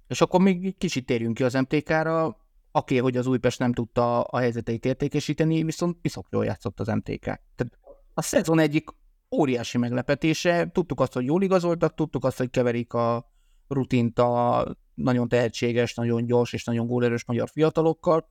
És 0.07 0.21
akkor 0.21 0.41
még 0.41 0.77
kicsit 0.77 1.05
térjünk 1.05 1.33
ki 1.33 1.43
az 1.43 1.53
MTK-ra 1.53 2.37
Oké, 2.71 2.97
hogy 2.97 3.17
az 3.17 3.27
Újpest 3.27 3.59
nem 3.59 3.73
tudta 3.73 4.21
a 4.21 4.37
helyzeteit 4.37 4.85
értékesíteni, 4.85 5.63
viszont 5.63 5.97
piszok 6.01 6.27
jól 6.31 6.45
játszott 6.45 6.79
az 6.79 6.87
MTK. 6.87 7.23
Tehát 7.23 7.77
a 8.13 8.21
szezon 8.21 8.59
egyik 8.59 8.89
óriási 9.35 9.77
meglepetése. 9.77 10.69
Tudtuk 10.71 10.99
azt, 10.99 11.13
hogy 11.13 11.25
jól 11.25 11.43
igazoltak, 11.43 11.95
tudtuk 11.95 12.25
azt, 12.25 12.37
hogy 12.37 12.49
keverik 12.49 12.93
a 12.93 13.31
rutint 13.67 14.19
a 14.19 14.65
nagyon 14.93 15.27
tehetséges, 15.27 15.93
nagyon 15.93 16.25
gyors 16.25 16.53
és 16.53 16.63
nagyon 16.63 16.87
gólerős 16.87 17.25
magyar 17.25 17.49
fiatalokkal, 17.49 18.29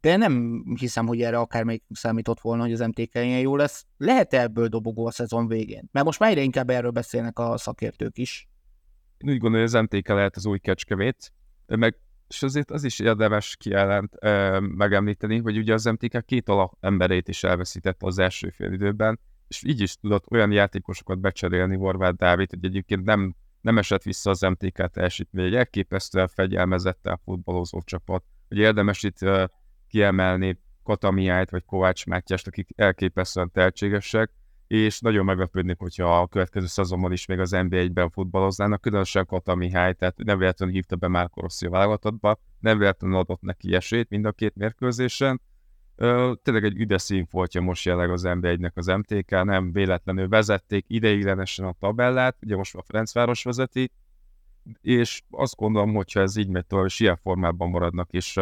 de 0.00 0.16
nem 0.16 0.64
hiszem, 0.78 1.06
hogy 1.06 1.22
erre 1.22 1.38
akármelyik 1.38 1.82
számított 1.90 2.40
volna, 2.40 2.62
hogy 2.62 2.72
az 2.72 2.80
MTK 2.80 3.14
ilyen 3.14 3.40
jó 3.40 3.56
lesz. 3.56 3.86
lehet 3.96 4.34
ebből 4.34 4.66
dobogó 4.66 5.06
a 5.06 5.10
szezon 5.10 5.46
végén? 5.46 5.88
Mert 5.92 6.06
most 6.06 6.18
már 6.18 6.30
egyre 6.30 6.42
inkább 6.42 6.70
erről 6.70 6.90
beszélnek 6.90 7.38
a 7.38 7.56
szakértők 7.56 8.18
is. 8.18 8.48
Én 9.18 9.30
úgy 9.30 9.38
gondolom, 9.38 9.66
hogy 9.66 9.76
az 9.76 9.82
MTK 9.82 10.08
lehet 10.08 10.36
az 10.36 10.46
új 10.46 10.58
kecskevét, 10.58 11.32
meg 11.66 11.98
és 12.28 12.42
azért 12.42 12.70
az 12.70 12.84
is 12.84 12.98
érdemes 12.98 13.56
kijelent 13.56 14.14
ö, 14.20 14.60
megemlíteni, 14.60 15.38
hogy 15.38 15.58
ugye 15.58 15.72
az 15.72 15.84
MTK 15.84 16.24
két 16.24 16.48
alap 16.48 16.76
emberét 16.80 17.28
is 17.28 17.44
elveszített 17.44 18.02
az 18.02 18.18
első 18.18 18.50
fél 18.50 18.72
időben, 18.72 19.20
és 19.48 19.62
így 19.62 19.80
is 19.80 19.94
tudott 19.94 20.30
olyan 20.30 20.52
játékosokat 20.52 21.18
becserélni 21.20 21.76
Horváth 21.76 22.16
Dávid, 22.16 22.50
hogy 22.50 22.64
egyébként 22.64 23.04
nem, 23.04 23.34
nem 23.60 23.78
esett 23.78 24.02
vissza 24.02 24.30
az 24.30 24.40
MTK 24.40 24.90
teljesítmény, 24.90 25.44
egy 25.44 25.54
elképesztően 25.54 26.28
fegyelmezetten 26.28 27.20
futballozó 27.24 27.82
csapat. 27.82 28.24
hogy 28.48 28.58
érdemes 28.58 29.02
itt 29.02 29.22
ö, 29.22 29.44
kiemelni 29.88 30.58
Katamiájt 30.82 31.50
vagy 31.50 31.64
Kovács 31.64 32.06
Mátyást, 32.06 32.46
akik 32.46 32.68
elképesztően 32.76 33.50
tehetségesek, 33.50 34.30
és 34.66 35.00
nagyon 35.00 35.24
meglepődnék, 35.24 35.78
hogyha 35.78 36.20
a 36.20 36.26
következő 36.26 36.66
szezonban 36.66 37.12
is 37.12 37.26
még 37.26 37.38
az 37.38 37.50
NBA-ben 37.50 38.10
futballoznának, 38.10 38.80
különösen 38.80 39.26
Kata 39.26 39.54
Mihály, 39.54 39.94
tehát 39.94 40.16
nem 40.16 40.38
véletlenül 40.38 40.74
hívta 40.74 40.96
be 40.96 41.08
már 41.08 41.30
Rossi 41.34 41.66
a 41.66 41.70
válogatottba, 41.70 42.40
nem 42.58 42.78
véletlenül 42.78 43.16
adott 43.16 43.40
neki 43.40 43.74
esélyt 43.74 44.08
mind 44.08 44.24
a 44.24 44.32
két 44.32 44.54
mérkőzésen. 44.54 45.40
Ö, 46.02 46.32
tényleg 46.42 46.64
egy 46.64 46.76
üde 46.76 46.98
színfoltja 46.98 47.60
most 47.60 47.84
jelenleg 47.84 48.10
az 48.10 48.22
NBA-nek 48.22 48.76
az 48.76 48.86
MTK, 48.86 49.30
nem 49.30 49.72
véletlenül 49.72 50.28
vezették 50.28 50.84
ideiglenesen 50.88 51.64
a 51.64 51.74
tabellát, 51.78 52.36
ugye 52.42 52.56
most 52.56 52.74
a 52.74 52.82
Ferencváros 52.82 53.44
vezeti, 53.44 53.90
és 54.80 55.22
azt 55.30 55.56
gondolom, 55.56 55.94
hogyha 55.94 56.20
ez 56.20 56.36
így 56.36 56.48
megy 56.48 56.66
tovább, 56.66 56.86
és 56.86 57.00
ilyen 57.00 57.16
formában 57.16 57.70
maradnak, 57.70 58.10
és 58.10 58.40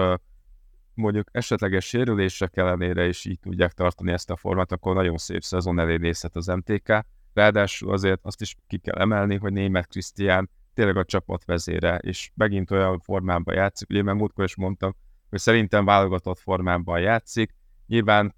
mondjuk 0.94 1.28
esetleges 1.32 1.84
sérülések 1.84 2.56
ellenére 2.56 3.06
is 3.06 3.24
így 3.24 3.40
tudják 3.40 3.72
tartani 3.72 4.12
ezt 4.12 4.30
a 4.30 4.36
formát, 4.36 4.72
akkor 4.72 4.94
nagyon 4.94 5.16
szép 5.16 5.42
szezon 5.42 5.78
elé 5.78 5.96
nézhet 5.96 6.36
az 6.36 6.46
MTK. 6.46 7.04
Ráadásul 7.34 7.92
azért 7.92 8.20
azt 8.22 8.40
is 8.40 8.56
ki 8.66 8.78
kell 8.78 9.00
emelni, 9.00 9.36
hogy 9.36 9.52
német 9.52 9.86
Krisztián 9.86 10.50
tényleg 10.74 10.96
a 10.96 11.04
csapat 11.04 11.44
vezére, 11.44 11.96
és 11.96 12.30
megint 12.34 12.70
olyan 12.70 12.98
formában 12.98 13.54
játszik, 13.54 13.88
ugye 13.90 14.02
mert 14.02 14.18
múltkor 14.18 14.44
is 14.44 14.56
mondtam, 14.56 14.96
hogy 15.30 15.38
szerintem 15.38 15.84
válogatott 15.84 16.38
formában 16.38 17.00
játszik. 17.00 17.54
Nyilván 17.86 18.34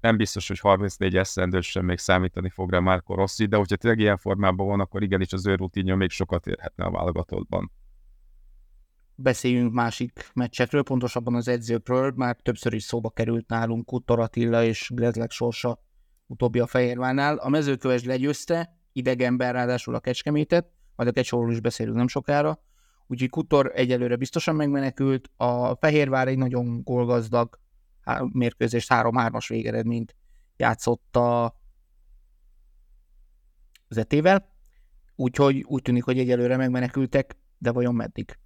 nem 0.00 0.16
biztos, 0.16 0.48
hogy 0.48 0.58
34 0.58 1.16
eszendős 1.16 1.70
sem 1.70 1.84
még 1.84 1.98
számítani 1.98 2.48
fog 2.48 2.70
rá 2.70 2.78
Marco 2.78 3.14
Rossi, 3.14 3.46
de 3.46 3.56
hogyha 3.56 3.76
tényleg 3.76 4.00
ilyen 4.00 4.16
formában 4.16 4.66
van, 4.66 4.80
akkor 4.80 5.02
igenis 5.02 5.32
az 5.32 5.46
ő 5.46 5.54
rutinja 5.54 5.96
még 5.96 6.10
sokat 6.10 6.46
érhetne 6.46 6.84
a 6.84 6.90
válogatottban 6.90 7.70
beszéljünk 9.22 9.72
másik 9.72 10.30
meccsekről, 10.34 10.82
pontosabban 10.82 11.34
az 11.34 11.48
edzőkről, 11.48 12.12
már 12.16 12.36
többször 12.42 12.72
is 12.72 12.82
szóba 12.82 13.10
került 13.10 13.48
nálunk 13.48 13.86
Kuttor 13.86 14.20
Attila 14.20 14.64
és 14.64 14.90
Grezlek 14.94 15.30
sorsa 15.30 15.82
utóbbi 16.26 16.58
a 16.58 16.66
Fehérvánál. 16.66 17.36
A 17.36 17.48
mezőköves 17.48 18.04
legyőzte, 18.04 18.78
idegenben 18.92 19.52
ráadásul 19.52 19.94
a 19.94 20.00
Kecskemétet, 20.00 20.70
majd 20.96 21.08
a 21.08 21.12
Kecsóról 21.12 21.52
is 21.52 21.60
beszélünk 21.60 21.96
nem 21.96 22.08
sokára, 22.08 22.62
úgyhogy 23.10 23.30
Kutor 23.30 23.72
egyelőre 23.74 24.16
biztosan 24.16 24.56
megmenekült, 24.56 25.30
a 25.36 25.74
Fehérvár 25.74 26.28
egy 26.28 26.38
nagyon 26.38 26.82
gólgazdag 26.82 27.58
mérkőzést, 28.32 28.88
3-3-as 28.94 29.44
végeredményt 29.48 30.16
játszott 30.56 31.16
a 31.16 31.60
zetével, 33.88 34.54
úgyhogy 35.16 35.62
úgy 35.62 35.82
tűnik, 35.82 36.04
hogy 36.04 36.18
egyelőre 36.18 36.56
megmenekültek, 36.56 37.36
de 37.58 37.70
vajon 37.70 37.94
meddig? 37.94 38.38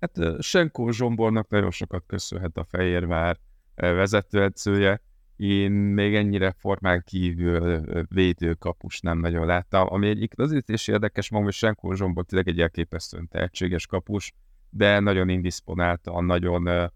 Hát 0.00 0.42
Senkó 0.42 0.90
Zsombornak 0.90 1.48
nagyon 1.48 1.70
sokat 1.70 2.04
köszönhet 2.06 2.56
a 2.56 2.64
Fehérvár 2.64 3.38
vezetőedzője. 3.74 5.02
Én 5.36 5.70
még 5.70 6.14
ennyire 6.14 6.54
formán 6.58 7.02
kívül 7.06 7.80
védőkapus 8.08 9.00
nem 9.00 9.18
nagyon 9.18 9.46
láttam, 9.46 9.86
ami 9.90 10.08
egyik 10.08 10.32
azért 10.38 10.68
is 10.68 10.88
érdekes, 10.88 11.30
magam, 11.30 11.44
hogy 11.44 11.54
Senkó 11.54 11.92
Zsombor 11.92 12.24
tényleg 12.24 12.48
egy 12.48 12.60
elképesztően 12.60 13.28
tehetséges 13.28 13.86
kapus, 13.86 14.32
de 14.70 15.00
nagyon 15.00 15.28
indisponáltan, 15.28 16.24
nagyon 16.24 16.90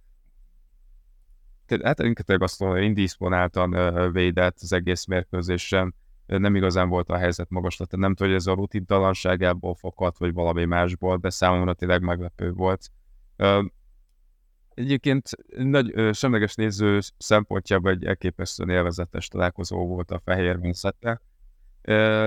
hát 1.83 2.01
inkább 2.01 2.41
azt 2.41 2.61
mondom, 2.61 2.83
indisponáltan 2.83 4.13
védett 4.13 4.57
az 4.61 4.73
egész 4.73 5.05
mérkőzésen, 5.05 5.95
nem 6.27 6.57
igazán 6.57 6.89
volt 6.89 7.09
a 7.09 7.17
helyzet 7.17 7.51
magaslata, 7.51 7.97
nem 7.97 8.15
tudom, 8.15 8.33
hogy 8.33 8.41
ez 8.41 8.47
a 8.47 8.55
rutintalanságából 8.55 9.75
fokadt, 9.75 10.19
vagy 10.19 10.33
valami 10.33 10.65
másból, 10.65 11.17
de 11.17 11.31
számomra 11.31 11.75
tényleg 11.75 12.03
meglepő 12.03 12.53
volt. 12.53 12.91
Egyébként 14.79 15.31
nagy 15.57 16.15
semleges 16.15 16.55
néző 16.55 16.99
szempontjából 17.17 17.91
egy 17.91 18.05
elképesztően 18.05 18.69
élvezetes 18.71 19.29
találkozó 19.29 19.87
volt 19.87 20.11
a 20.11 20.21
Fehér 20.25 20.61
Vinszette. 20.61 21.21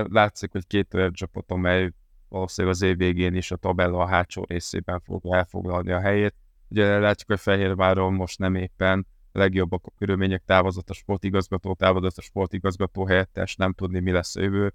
Látszik, 0.08 0.52
hogy 0.52 0.66
két 0.66 0.94
olyan 0.94 1.12
csapat, 1.12 1.50
amely 1.50 1.92
valószínűleg 2.28 2.76
az 2.76 2.82
év 2.82 2.96
végén 2.96 3.34
is 3.34 3.50
a 3.50 3.56
tabella 3.56 3.98
a 3.98 4.06
hátsó 4.06 4.44
részében 4.48 5.00
fog 5.00 5.22
elfoglalni 5.30 5.92
a 5.92 6.00
helyét. 6.00 6.34
Ugye 6.68 6.98
látjuk, 6.98 7.28
hogy 7.28 7.40
Fehérváron 7.40 8.12
most 8.14 8.38
nem 8.38 8.54
éppen 8.54 9.06
legjobbak 9.32 9.86
a 9.86 9.92
körülmények, 9.98 10.42
távozott 10.44 10.90
a 10.90 10.94
sportigazgató, 10.94 11.74
távozott 11.74 12.16
a 12.16 12.22
sportigazgató 12.22 13.06
helyettes, 13.06 13.56
nem 13.56 13.72
tudni, 13.72 14.00
mi 14.00 14.10
lesz 14.10 14.36
a 14.36 14.40
jövő, 14.40 14.74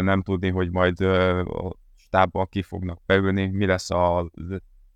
nem 0.00 0.22
tudni, 0.22 0.50
hogy 0.50 0.70
majd 0.70 1.00
a 1.00 1.76
stábban 1.96 2.46
ki 2.50 2.62
fognak 2.62 3.00
beülni, 3.06 3.46
mi 3.46 3.66
lesz 3.66 3.90
a 3.90 4.30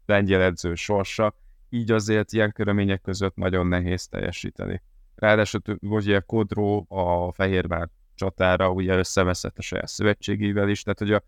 lengyel 0.06 0.42
edző 0.42 0.74
sorsa, 0.74 1.34
így 1.72 1.90
azért 1.90 2.32
ilyen 2.32 2.52
körülmények 2.52 3.00
között 3.00 3.36
nagyon 3.36 3.66
nehéz 3.66 4.06
teljesíteni. 4.06 4.82
Ráadásul 5.14 5.60
ugye 5.80 6.20
Kodró 6.20 6.86
a 6.88 7.32
Fehérvár 7.32 7.88
csatára 8.14 8.70
ugye 8.70 8.96
összeveszett 8.96 9.58
a 9.58 9.62
saját 9.62 9.88
szövetségével 9.88 10.68
is, 10.68 10.82
tehát 10.82 10.98
hogy 10.98 11.12
a 11.12 11.22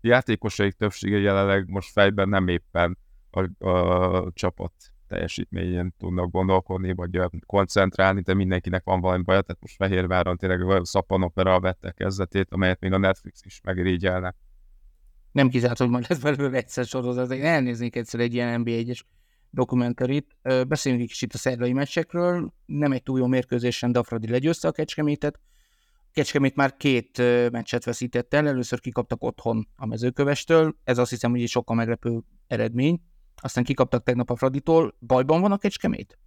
játékosaik 0.00 0.72
többsége 0.72 1.18
jelenleg 1.18 1.68
most 1.68 1.90
fejben 1.92 2.28
nem 2.28 2.48
éppen 2.48 2.98
a, 3.30 3.68
a 3.68 4.30
csapat 4.34 4.72
teljesítményén 5.08 5.94
tudnak 5.98 6.30
gondolkodni, 6.30 6.92
vagy 6.92 7.20
koncentrálni, 7.46 8.20
de 8.20 8.34
mindenkinek 8.34 8.84
van 8.84 9.00
valami 9.00 9.22
baja, 9.22 9.40
tehát 9.40 9.60
most 9.60 9.76
Fehérváron 9.76 10.36
tényleg 10.36 10.62
a 10.62 10.84
szappanopera 10.84 11.60
vette 11.60 11.90
kezdetét, 11.90 12.46
amelyet 12.50 12.80
még 12.80 12.92
a 12.92 12.98
Netflix 12.98 13.40
is 13.44 13.60
megirigyelne. 13.64 14.34
Nem 15.32 15.48
kizárt, 15.48 15.78
hogy 15.78 15.88
majd 15.88 16.04
lesz 16.08 16.18
belőle 16.18 16.56
egyszer 16.56 16.84
sorozat, 16.84 17.32
én 17.32 17.44
elnéznék 17.44 17.96
egyszer 17.96 18.20
egy 18.20 18.34
ilyen 18.34 18.60
NBA-es 18.60 19.04
dokumenterit. 19.50 20.36
Beszéljünk 20.68 21.04
egy 21.04 21.10
kicsit 21.10 21.34
a 21.34 21.38
szerdai 21.38 21.72
meccsekről. 21.72 22.52
Nem 22.66 22.92
egy 22.92 23.02
túl 23.02 23.18
jó 23.18 23.26
mérkőzésen 23.26 23.92
Dafradi 23.92 24.28
legyőzte 24.28 24.68
a 24.68 24.72
Kecskemétet. 24.72 25.40
Kecskemét 26.12 26.56
már 26.56 26.76
két 26.76 27.18
meccset 27.50 27.84
veszített 27.84 28.34
el, 28.34 28.48
először 28.48 28.80
kikaptak 28.80 29.22
otthon 29.22 29.68
a 29.76 29.86
mezőkövestől, 29.86 30.76
ez 30.84 30.98
azt 30.98 31.10
hiszem, 31.10 31.30
hogy 31.30 31.42
egy 31.42 31.48
sokkal 31.48 31.76
meglepő 31.76 32.20
eredmény 32.46 33.00
aztán 33.42 33.64
kikaptak 33.64 34.02
tegnap 34.02 34.30
a 34.30 34.36
Fraditól. 34.36 34.96
Bajban 35.06 35.40
van 35.40 35.52
a 35.52 35.58
Kecskemét? 35.58 36.18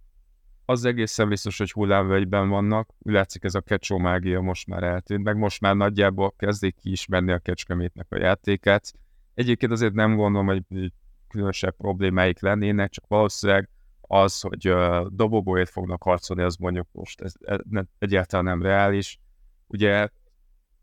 Az 0.64 0.84
egészen 0.84 1.28
biztos, 1.28 1.58
hogy 1.58 1.72
hullámvegyben 1.72 2.48
vannak. 2.48 2.88
Látszik, 2.98 3.44
ez 3.44 3.54
a 3.54 3.60
kecsó 3.60 3.98
mágia 3.98 4.40
most 4.40 4.66
már 4.66 4.82
eltűnt, 4.82 5.24
meg 5.24 5.36
most 5.36 5.60
már 5.60 5.76
nagyjából 5.76 6.34
kezdik 6.36 6.76
kiismerni 6.76 7.32
a 7.32 7.38
Kecskemétnek 7.38 8.06
a 8.10 8.18
játékát. 8.18 8.92
Egyébként 9.34 9.72
azért 9.72 9.92
nem 9.92 10.16
gondolom, 10.16 10.46
hogy 10.46 10.92
különösebb 11.34 11.76
problémáik 11.76 12.40
lennének, 12.40 12.90
csak 12.90 13.04
valószínűleg 13.08 13.68
az, 14.00 14.40
hogy 14.40 14.68
uh, 14.68 15.06
dobogóért 15.06 15.70
fognak 15.70 16.02
harcolni, 16.02 16.42
az 16.42 16.56
mondjuk 16.56 16.86
most 16.92 17.20
ez, 17.20 17.32
ez 17.40 17.58
egyáltalán 17.98 18.44
nem 18.44 18.62
reális. 18.62 19.18
Ugye 19.66 20.08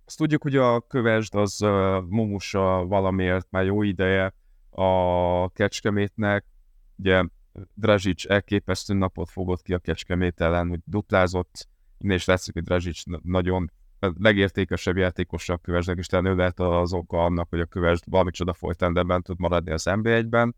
azt 0.05 0.17
tudjuk, 0.17 0.43
hogy 0.43 0.55
a 0.55 0.81
kövesd 0.81 1.35
az 1.35 1.61
uh, 1.61 1.69
Mumusa 2.09 2.85
valamiért 2.85 3.47
már 3.49 3.65
jó 3.65 3.83
ideje 3.83 4.33
a 4.69 5.49
Kecskemétnek, 5.49 6.45
ugye 6.95 7.23
Drazsics 7.73 8.27
elképesztő 8.27 8.93
napot 8.93 9.29
fogott 9.29 9.61
ki 9.61 9.73
a 9.73 9.79
Kecskemét 9.79 10.41
ellen, 10.41 10.67
hogy 10.67 10.79
duplázott, 10.85 11.67
innen 11.97 12.15
is 12.15 12.25
látszik, 12.25 12.53
hogy 12.53 12.63
Drazsics 12.63 13.03
nagyon 13.23 13.71
a 14.03 14.13
legértékesebb 14.19 14.97
játékosa 14.97 15.53
a 15.53 15.57
kövesnek, 15.57 15.97
és 15.97 16.05
talán 16.05 16.25
ő 16.25 16.35
lehet 16.35 16.59
az 16.59 16.93
oka 16.93 17.23
annak, 17.23 17.49
hogy 17.49 17.59
a 17.59 17.65
köves 17.65 17.99
valami 18.05 18.31
csoda 18.31 18.53
folytán 18.53 19.21
tud 19.21 19.39
maradni 19.39 19.71
az 19.71 19.83
NB1-ben. 19.85 20.55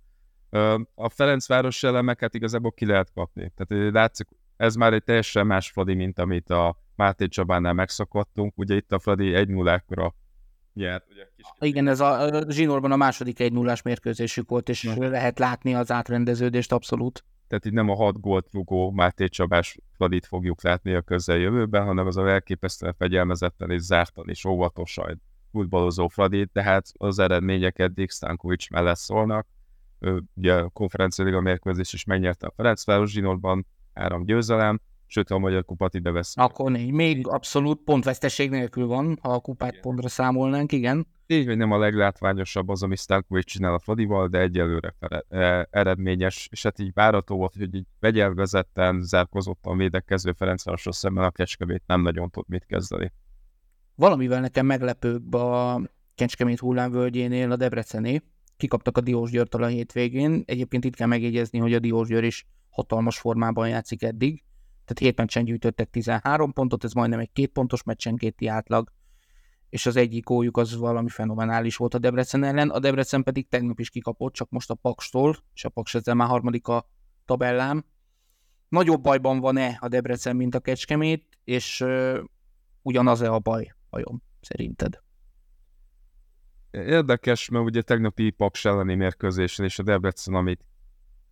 A 0.96 1.10
Ferencváros 1.10 1.84
elemeket 1.84 2.36
igazából 2.36 2.72
ki 2.72 2.86
lehet 2.86 3.12
kapni. 3.14 3.52
Tehát 3.56 3.94
látszik, 3.94 4.28
ez 4.58 4.76
már 4.76 4.94
egy 4.94 5.04
teljesen 5.04 5.48
más 5.48 5.70
Fradi, 5.70 5.94
mint 5.94 6.20
amit 6.20 6.50
a 6.50 6.78
Máté 6.96 7.28
Csabánál 7.28 7.74
megszokottunk. 7.74 8.58
Ugye 8.58 8.76
itt 8.76 8.92
a 8.92 9.00
Fradi 9.00 9.34
1 9.34 9.50
0 9.50 9.84
nyert. 10.74 11.06
Ugye, 11.10 11.28
kis 11.36 11.46
Igen, 11.60 11.88
ez 11.88 12.00
a, 12.00 12.22
a 12.22 12.52
zsinórban 12.52 12.92
a 12.92 12.96
második 12.96 13.40
1 13.40 13.54
0 13.54 13.76
mérközésük 13.84 14.50
volt, 14.50 14.70
és 14.70 14.84
Na. 14.84 15.10
lehet 15.10 15.40
látni 15.40 15.74
az 15.74 15.92
átrendeződést 15.92 16.72
abszolút. 16.72 17.24
Tehát 17.48 17.66
itt 17.66 17.74
nem 17.74 17.90
a 17.90 17.96
hat 17.96 18.20
gólt 18.20 18.48
rugó 18.52 18.92
Máté 18.92 19.28
Csabás 19.28 19.78
Fradit 19.92 20.26
fogjuk 20.26 20.64
látni 20.64 20.94
a 20.94 21.02
közeljövőben, 21.02 21.86
hanem 21.86 22.08
az 22.08 22.18
a 22.18 22.30
elképesztően 22.30 22.96
fegyelmezetten 22.98 23.72
és 23.72 23.82
zártan 23.82 24.30
és 24.30 24.46
óvatosan 24.46 25.22
futballozó 25.52 26.08
Fradit, 26.08 26.50
tehát 26.52 26.86
az 26.98 27.20
eredmények 27.20 27.80
eddig 27.80 28.10
Stankovics 28.10 28.70
mellett 28.70 28.98
szólnak. 28.98 29.48
Ő, 30.00 30.24
ugye 30.34 30.54
a 30.54 30.70
konferenciáliga 30.70 31.42
mérkőzés 31.42 31.94
is 31.94 32.04
megnyerte 32.04 32.48
a 32.48 32.54
Ferencváros 32.56 33.12
zsinórban, 33.12 33.66
három 33.94 34.26
győzelem, 34.26 34.82
sőt, 35.14 35.30
ha 35.30 35.36
a 35.36 35.40
Magyar 35.40 35.66
Kupát 35.66 35.94
ide 35.94 36.12
vesz. 36.12 36.38
Akkor 36.38 36.72
négy. 36.72 36.92
Még 36.92 37.28
abszolút 37.28 37.82
pontveszteség 37.84 38.50
nélkül 38.50 38.88
van, 38.88 39.18
ha 39.22 39.34
a 39.34 39.40
kupát 39.40 39.70
igen. 39.70 39.82
pontra 39.82 40.08
számolnánk, 40.08 40.72
igen. 40.72 41.08
Így, 41.28 41.46
hogy 41.46 41.58
nem 41.58 41.72
a 41.72 41.78
leglátványosabb 41.78 42.70
az, 42.70 42.84
ami 42.84 42.96
Stankovic 42.96 43.46
csinál 43.46 43.74
a 43.74 43.80
Fradival, 43.80 44.28
de 44.28 44.40
egyelőre 44.40 44.96
fere, 45.00 45.24
e, 45.30 45.68
eredményes, 45.72 46.48
és 46.52 46.64
hát 46.64 46.80
így 46.80 46.94
várató 46.94 47.36
volt, 47.36 47.54
hogy 47.56 47.76
így 47.76 47.86
vegyelvezetten, 48.00 49.02
zárkozottan 49.02 49.78
védekező 49.78 50.32
Ferencvárosról 50.32 50.94
szemben 50.94 51.24
a 51.24 51.32
Kecskemét 51.32 51.84
nem 51.86 52.02
nagyon 52.02 52.30
tud 52.30 52.44
mit 52.48 52.66
kezdeni. 52.66 53.12
Valamivel 53.96 54.42
nekem 54.42 54.66
meglepőbb 54.66 55.34
a 55.34 55.82
Kecskemét 56.16 56.60
hullámvölgyénél 56.60 57.52
a 57.52 57.56
Debrecené. 57.56 58.22
Kikaptak 58.58 58.98
a 58.98 59.02
Diós 59.02 59.32
Győrtől 59.32 59.64
a 59.64 59.68
hétvégén. 59.68 60.44
Egyébként 60.46 60.86
itt 60.86 60.96
kell 60.96 61.08
megjegyezni, 61.08 61.60
hogy 61.60 61.74
a 61.74 61.80
Diós 61.80 62.08
Győr 62.08 62.24
is 62.24 62.46
hatalmas 62.70 63.20
formában 63.20 63.68
játszik 63.68 64.04
eddig 64.04 64.44
tehát 64.86 65.00
7 65.00 65.18
meccsen 65.18 65.44
gyűjtöttek 65.44 65.90
13 65.90 66.54
pontot, 66.54 66.84
ez 66.84 66.94
majdnem 66.94 67.20
egy 67.20 67.32
két 67.34 67.52
pontos 67.52 67.84
meccsenkéti 67.84 68.48
átlag, 68.48 68.92
és 69.70 69.86
az 69.86 69.96
egyik 69.96 70.24
gójuk 70.24 70.58
az 70.58 70.78
valami 70.78 71.10
fenomenális 71.10 71.76
volt 71.76 71.94
a 71.94 71.98
Debrecen 71.98 72.44
ellen, 72.44 72.70
a 72.70 72.80
Debrecen 72.80 73.24
pedig 73.24 73.50
tegnap 73.50 73.80
is 73.80 73.90
kikapott, 73.90 74.34
csak 74.34 74.50
most 74.50 74.70
a 74.70 74.76
Pakstól, 74.76 75.36
és 75.54 75.66
a 75.66 75.70
Paks 75.70 75.96
ezzel 75.96 76.16
már 76.16 76.28
harmadik 76.28 76.68
a 76.68 76.90
tabellám. 77.26 77.86
Nagyobb 78.70 79.02
bajban 79.02 79.40
van-e 79.40 79.78
a 79.80 79.88
Debrecen, 79.88 80.36
mint 80.36 80.56
a 80.56 80.60
Kecskemét, 80.60 81.40
és 81.44 81.82
uh, 81.82 82.20
ugyanaz-e 82.82 83.32
a 83.32 83.40
baj, 83.40 83.74
vajon, 83.90 84.24
szerinted? 84.42 85.02
Érdekes, 86.72 87.50
mert 87.50 87.66
ugye 87.66 87.82
tegnapi 87.82 88.30
Paks 88.30 88.66
elleni 88.66 88.96
mérkőzésen 88.96 89.66
és 89.66 89.80
a 89.80 89.84
Debrecen, 89.84 90.34
amit 90.34 90.66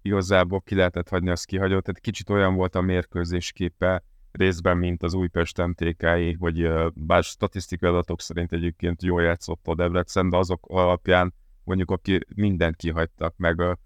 igazából 0.02 0.62
ki 0.62 0.76
lehetett 0.76 1.10
hagyni, 1.10 1.30
azt 1.30 1.46
kihagyott. 1.46 1.84
Tehát 1.84 2.00
kicsit 2.00 2.30
olyan 2.30 2.56
volt 2.56 2.76
a 2.76 2.82
mérkőzés 2.82 3.52
képe 3.52 4.04
részben, 4.32 4.78
mint 4.78 5.04
az 5.04 5.14
Újpest 5.14 5.66
mtk 5.66 6.06
hogy 6.40 6.70
bár 6.94 7.24
statisztikai 7.24 7.90
adatok 7.90 8.22
szerint 8.22 8.52
egyébként 8.52 9.04
jól 9.04 9.22
játszott 9.22 9.68
a 9.68 9.76
Debrecen, 9.76 10.30
de 10.30 10.38
azok 10.38 10.66
alapján 10.68 11.34
mondjuk 11.64 11.92
aki 11.92 12.20
mindent 12.36 12.76
kihagytak, 12.76 13.34
meg 13.38 13.78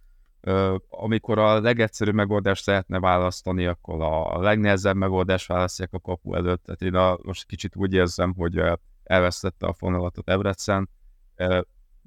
amikor 0.90 1.40
a 1.40 1.60
legegyszerűbb 1.60 2.14
megoldást 2.14 2.66
lehetne 2.66 3.00
választani, 3.00 3.66
akkor 3.66 4.02
a 4.02 4.42
legnehezebb 4.42 4.96
megoldást 4.96 5.48
választják 5.48 5.94
a 5.94 6.00
kapu 6.00 6.34
előtt. 6.34 6.64
Tehát 6.64 6.82
én 6.82 6.96
a, 6.96 7.18
most 7.24 7.46
kicsit 7.46 7.76
úgy 7.76 7.94
érzem, 7.94 8.34
hogy 8.34 8.62
elvesztette 9.04 9.66
a 9.66 9.74
fonalat 9.74 10.18
a 10.18 10.22
Debrecen, 10.22 10.90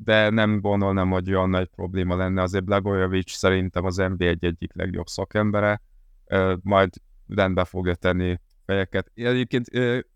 de 0.04 0.30
nem 0.30 0.60
gondolnám, 0.60 1.10
hogy 1.10 1.34
olyan 1.34 1.50
nagy 1.50 1.66
probléma 1.66 2.16
lenne. 2.16 2.42
Azért 2.42 2.64
Blagojevic 2.64 3.30
szerintem 3.30 3.84
az 3.84 3.96
NBA 3.96 4.24
egy 4.24 4.44
egyik 4.44 4.74
legjobb 4.74 5.06
szakembere, 5.06 5.82
majd 6.62 6.90
rendbe 7.28 7.64
fogja 7.64 7.94
tenni 7.94 8.40
fejeket. 8.66 9.10
Egyébként 9.14 9.68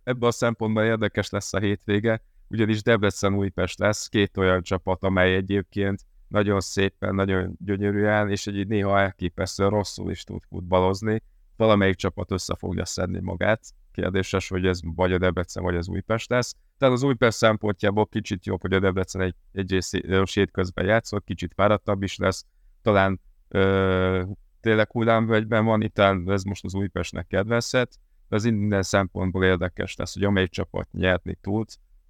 ebben 0.05 0.29
a 0.29 0.31
szempontból 0.31 0.83
érdekes 0.83 1.31
lesz 1.31 1.55
a 1.55 1.59
hétvége, 1.59 2.23
ugyanis 2.49 2.83
Debrecen 2.83 3.35
Újpest 3.35 3.79
lesz, 3.79 4.09
két 4.09 4.37
olyan 4.37 4.63
csapat, 4.63 5.05
amely 5.05 5.35
egyébként 5.35 6.01
nagyon 6.29 6.61
szépen, 6.61 7.15
nagyon 7.15 7.57
gyönyörűen, 7.59 8.31
és 8.31 8.47
egy 8.47 8.67
néha 8.67 9.01
elképesztően 9.01 9.71
rosszul 9.71 10.11
is 10.11 10.25
tud 10.25 10.43
futballozni. 10.49 11.23
Valamelyik 11.57 11.97
csapat 11.97 12.31
össze 12.31 12.55
fogja 12.57 12.85
szedni 12.85 13.21
magát. 13.21 13.61
Kérdéses, 13.93 14.49
hogy 14.49 14.67
ez 14.67 14.81
vagy 14.83 15.13
a 15.13 15.19
Debrecen, 15.19 15.63
vagy 15.63 15.77
az 15.77 15.89
Újpest 15.89 16.31
lesz. 16.31 16.55
Tehát 16.83 16.97
az 16.97 17.03
Újpest 17.03 17.37
szempontjából 17.37 18.07
kicsit 18.07 18.47
jobb, 18.47 18.61
hogy 18.61 18.73
a 18.73 18.79
Debrecen 18.79 19.21
egy, 19.21 19.35
egy 19.53 19.73
közben 20.51 20.85
játszott, 20.85 21.25
kicsit 21.25 21.53
fáradtabb 21.55 22.03
is 22.03 22.17
lesz, 22.17 22.47
talán 22.83 23.21
ö, 23.49 24.23
tényleg 24.61 24.91
hullámvölgyben 24.91 25.65
van, 25.65 25.83
itt 25.83 25.99
ez 25.99 26.43
most 26.43 26.65
az 26.65 26.75
Újpestnek 26.75 27.27
kedvezhet, 27.27 27.99
de 28.29 28.37
az 28.37 28.45
minden 28.45 28.83
szempontból 28.83 29.45
érdekes 29.45 29.97
lesz, 29.97 30.15
hogy 30.15 30.25
amelyik 30.25 30.51
csapat 30.51 30.89
nyerni 30.93 31.39
tud, 31.41 31.69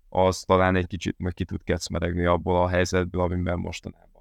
az 0.08 0.40
talán 0.40 0.76
egy 0.76 0.86
kicsit 0.86 1.18
majd 1.18 1.34
ki 1.34 1.44
tud 1.44 1.62
kecmeregni 1.64 2.24
abból 2.24 2.62
a 2.62 2.68
helyzetből, 2.68 3.22
amiben 3.22 3.58
mostanában 3.58 4.11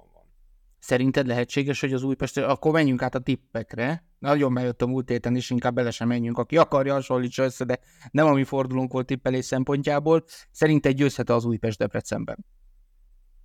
Szerinted 0.82 1.26
lehetséges, 1.26 1.80
hogy 1.80 1.92
az 1.92 2.02
Újpest, 2.02 2.36
akkor 2.36 2.72
menjünk 2.72 3.02
át 3.02 3.14
a 3.14 3.18
tippekre. 3.18 4.04
Nagyon 4.18 4.54
bejött 4.54 4.82
a 4.82 4.86
múlt 4.86 5.08
héten 5.08 5.36
is, 5.36 5.50
inkább 5.50 5.74
bele 5.74 5.90
sem 5.90 6.08
menjünk. 6.08 6.38
Aki 6.38 6.56
akarja, 6.56 6.92
hasonlítsa 6.92 7.42
össze, 7.42 7.64
de 7.64 7.78
nem 8.10 8.26
a 8.26 8.32
mi 8.32 8.44
fordulónk 8.44 8.92
volt 8.92 9.06
tippelés 9.06 9.44
szempontjából. 9.44 10.24
Szerinted 10.50 10.96
győzhet 10.96 11.30
az 11.30 11.44
Újpest 11.44 11.78
Debrecenben? 11.78 12.44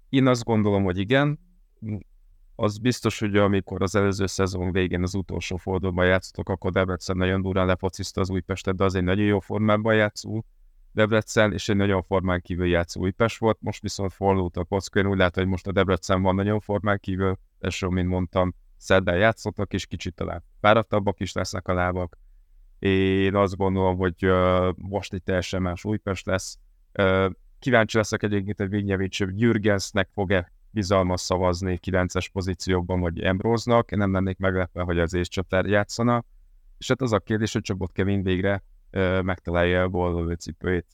Én 0.10 0.28
azt 0.28 0.44
gondolom, 0.44 0.84
hogy 0.84 0.98
igen. 0.98 1.40
Az 2.56 2.78
biztos, 2.78 3.20
hogy 3.20 3.38
amikor 3.38 3.82
az 3.82 3.96
előző 3.96 4.26
szezon 4.26 4.72
végén 4.72 5.04
az 5.04 5.16
utolsó 5.16 5.58
fordulóban 5.58 6.06
játszottak, 6.06 6.50
akkor 6.50 6.72
Debrecen 6.72 7.18
nagyon 7.18 7.42
durán 7.42 7.66
lefociszta 7.66 8.22
az 8.22 8.30
Újpestet, 8.30 8.76
de 8.76 8.84
az 8.84 8.96
egy 8.96 9.04
nagyon 9.04 9.26
jó 9.26 9.40
formában 9.40 9.96
játszó 9.96 10.44
Debrecen, 10.98 11.54
és 11.54 11.70
egy 11.70 11.76
nagyon 11.76 12.04
formán 12.04 12.42
kívül 12.42 12.68
játszó 12.68 13.02
Újpest 13.02 13.40
volt, 13.40 13.58
most 13.62 13.82
viszont 13.82 14.14
fordult 14.14 14.58
a 14.58 14.64
kocka, 14.64 15.02
úgy 15.02 15.18
látom, 15.18 15.44
hogy 15.44 15.52
most 15.52 15.68
a 15.68 15.72
Debrecen 15.72 16.22
van 16.22 16.36
nagyon 16.36 16.60
formán 16.60 17.00
kívül, 17.00 17.38
és 17.60 17.86
mint 17.90 18.08
mondtam, 18.08 18.56
szerdán 18.78 19.18
játszottak, 19.18 19.74
és 19.74 19.86
kicsit 19.86 20.16
talán 20.16 20.44
fáradtabbak 20.62 21.20
is 21.20 21.34
lesznek 21.34 21.68
a 21.68 21.74
lábak. 21.74 22.18
Én 22.80 23.36
azt 23.36 23.58
gondolom, 23.58 23.98
hogy 23.98 24.26
uh, 24.26 24.74
most 24.76 25.14
egy 25.14 25.24
teljesen 25.24 25.62
más 25.62 25.86
Újpest 25.86 26.26
lesz. 26.26 26.58
Uh, 27.00 27.32
kíváncsi 27.60 27.98
leszek 27.98 28.24
egyébként, 28.24 28.58
hogy 28.58 28.70
Vignyevics 28.70 29.20
Jürgensnek 29.20 30.10
fog-e 30.14 30.52
bizalmas 30.70 31.22
szavazni 31.22 31.80
9-es 31.86 32.28
pozíciókban, 32.32 33.00
vagy 33.00 33.22
Embróznak. 33.22 33.92
Én 33.92 34.00
nem 34.00 34.14
lennék 34.14 34.38
meglepve, 34.38 34.82
hogy 34.82 35.00
az 35.00 35.14
észcsatár 35.14 35.66
játszana. 35.66 36.24
És 36.78 36.88
hát 36.88 37.02
az 37.02 37.12
a 37.12 37.20
kérdés, 37.20 37.54
hogy 37.54 37.62
Csabot 37.62 37.92
Kevin 37.92 38.24
végre 38.24 38.64
megtalálja 39.22 39.82
a 39.82 39.88
boldogő 39.88 40.34
cipőjét. 40.34 40.86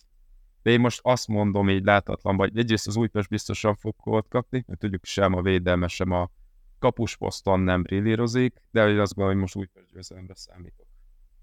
De 0.62 0.72
én 0.72 0.80
most 0.80 1.00
azt 1.04 1.28
mondom 1.28 1.70
így 1.70 1.84
látatlan, 1.84 2.38
vagy 2.38 2.58
egyrészt 2.58 2.88
az 2.88 2.96
Újpest 2.96 3.30
biztosan 3.30 3.76
fog 3.76 3.96
gólt 4.04 4.28
kapni, 4.28 4.64
mert 4.68 4.80
tudjuk 4.80 5.06
sem 5.06 5.34
a 5.34 5.42
védelme, 5.42 5.88
sem 5.88 6.12
a 6.12 6.30
kapusposzton 6.80 7.60
nem 7.60 7.82
brillírozik, 7.82 8.62
de 8.72 8.84
hogy 8.84 8.98
azt 8.98 9.14
gondolom, 9.14 9.32
hogy 9.32 9.42
most 9.42 9.56
Újpest 9.56 9.94
győzelemre 9.94 10.36
számítok. 10.36 10.88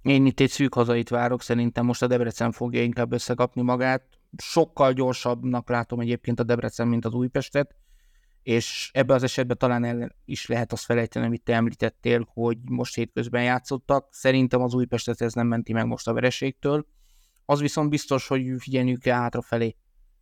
Én 0.02 0.26
itt 0.26 0.40
egy 0.40 0.50
szűk 0.50 0.74
hazait 0.74 1.08
várok, 1.08 1.42
szerintem 1.42 1.86
most 1.86 2.02
a 2.02 2.06
Debrecen 2.06 2.52
fogja 2.52 2.82
inkább 2.82 3.12
összekapni 3.12 3.62
magát. 3.62 4.08
Sokkal 4.36 4.92
gyorsabbnak 4.92 5.68
látom 5.68 6.00
egyébként 6.00 6.40
a 6.40 6.42
Debrecen, 6.42 6.88
mint 6.88 7.04
az 7.04 7.12
Újpestet 7.12 7.74
és 8.42 8.90
ebben 8.92 9.16
az 9.16 9.22
esetben 9.22 9.59
talán 9.59 9.85
el 9.85 10.16
is 10.24 10.46
lehet 10.46 10.72
azt 10.72 10.85
felejteni, 10.85 11.26
amit 11.26 11.42
te 11.42 11.55
említettél, 11.55 12.29
hogy 12.33 12.59
most 12.70 12.94
hétközben 12.94 13.42
játszottak. 13.42 14.09
Szerintem 14.11 14.62
az 14.62 14.74
Újpestet 14.74 15.20
ez 15.20 15.33
nem 15.33 15.46
menti 15.46 15.72
meg 15.72 15.87
most 15.87 16.09
a 16.09 16.12
vereségtől. 16.12 16.87
Az 17.44 17.61
viszont 17.61 17.90
biztos, 17.90 18.26
hogy 18.26 18.44
figyelniük 18.59 19.00
kell 19.00 19.18
hátrafelé, 19.18 19.76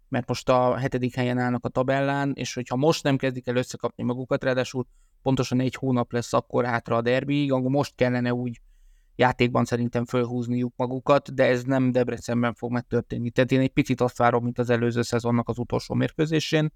mert 0.09 0.29
most 0.29 0.49
a 0.49 0.77
hetedik 0.77 1.15
helyen 1.15 1.39
állnak 1.39 1.65
a 1.65 1.69
tabellán, 1.69 2.33
és 2.35 2.55
hogyha 2.55 2.77
most 2.77 3.03
nem 3.03 3.17
kezdik 3.17 3.47
el 3.47 3.57
összekapni 3.57 4.05
magukat, 4.05 4.45
ráadásul 4.45 4.87
pontosan 5.23 5.61
egy 5.61 5.75
hónap 5.75 6.13
lesz 6.13 6.33
akkor 6.33 6.65
hátra 6.65 6.97
a 6.97 7.03
derbi, 7.03 7.51
akkor 7.51 7.71
most 7.71 7.95
kellene 7.95 8.35
úgy 8.35 8.61
játékban 9.17 9.65
szerintem 9.65 10.05
fölhúzniuk 10.05 10.73
magukat, 10.77 11.35
de 11.35 11.45
ez 11.45 11.65
nem 11.65 11.91
Debrecenben 11.91 12.55
fog 12.55 12.73
megtörténni. 12.73 13.31
Tehát 13.31 13.53
én 13.53 13.61
egy 13.61 13.73
picit 13.73 14.01
azt 14.01 14.19
várom, 14.19 14.45
mint 14.45 14.59
az 14.59 14.71
előző 14.71 15.03
szezonnak 15.03 15.49
az 15.49 15.59
utolsó 15.59 15.95
mérkőzésén, 15.95 16.73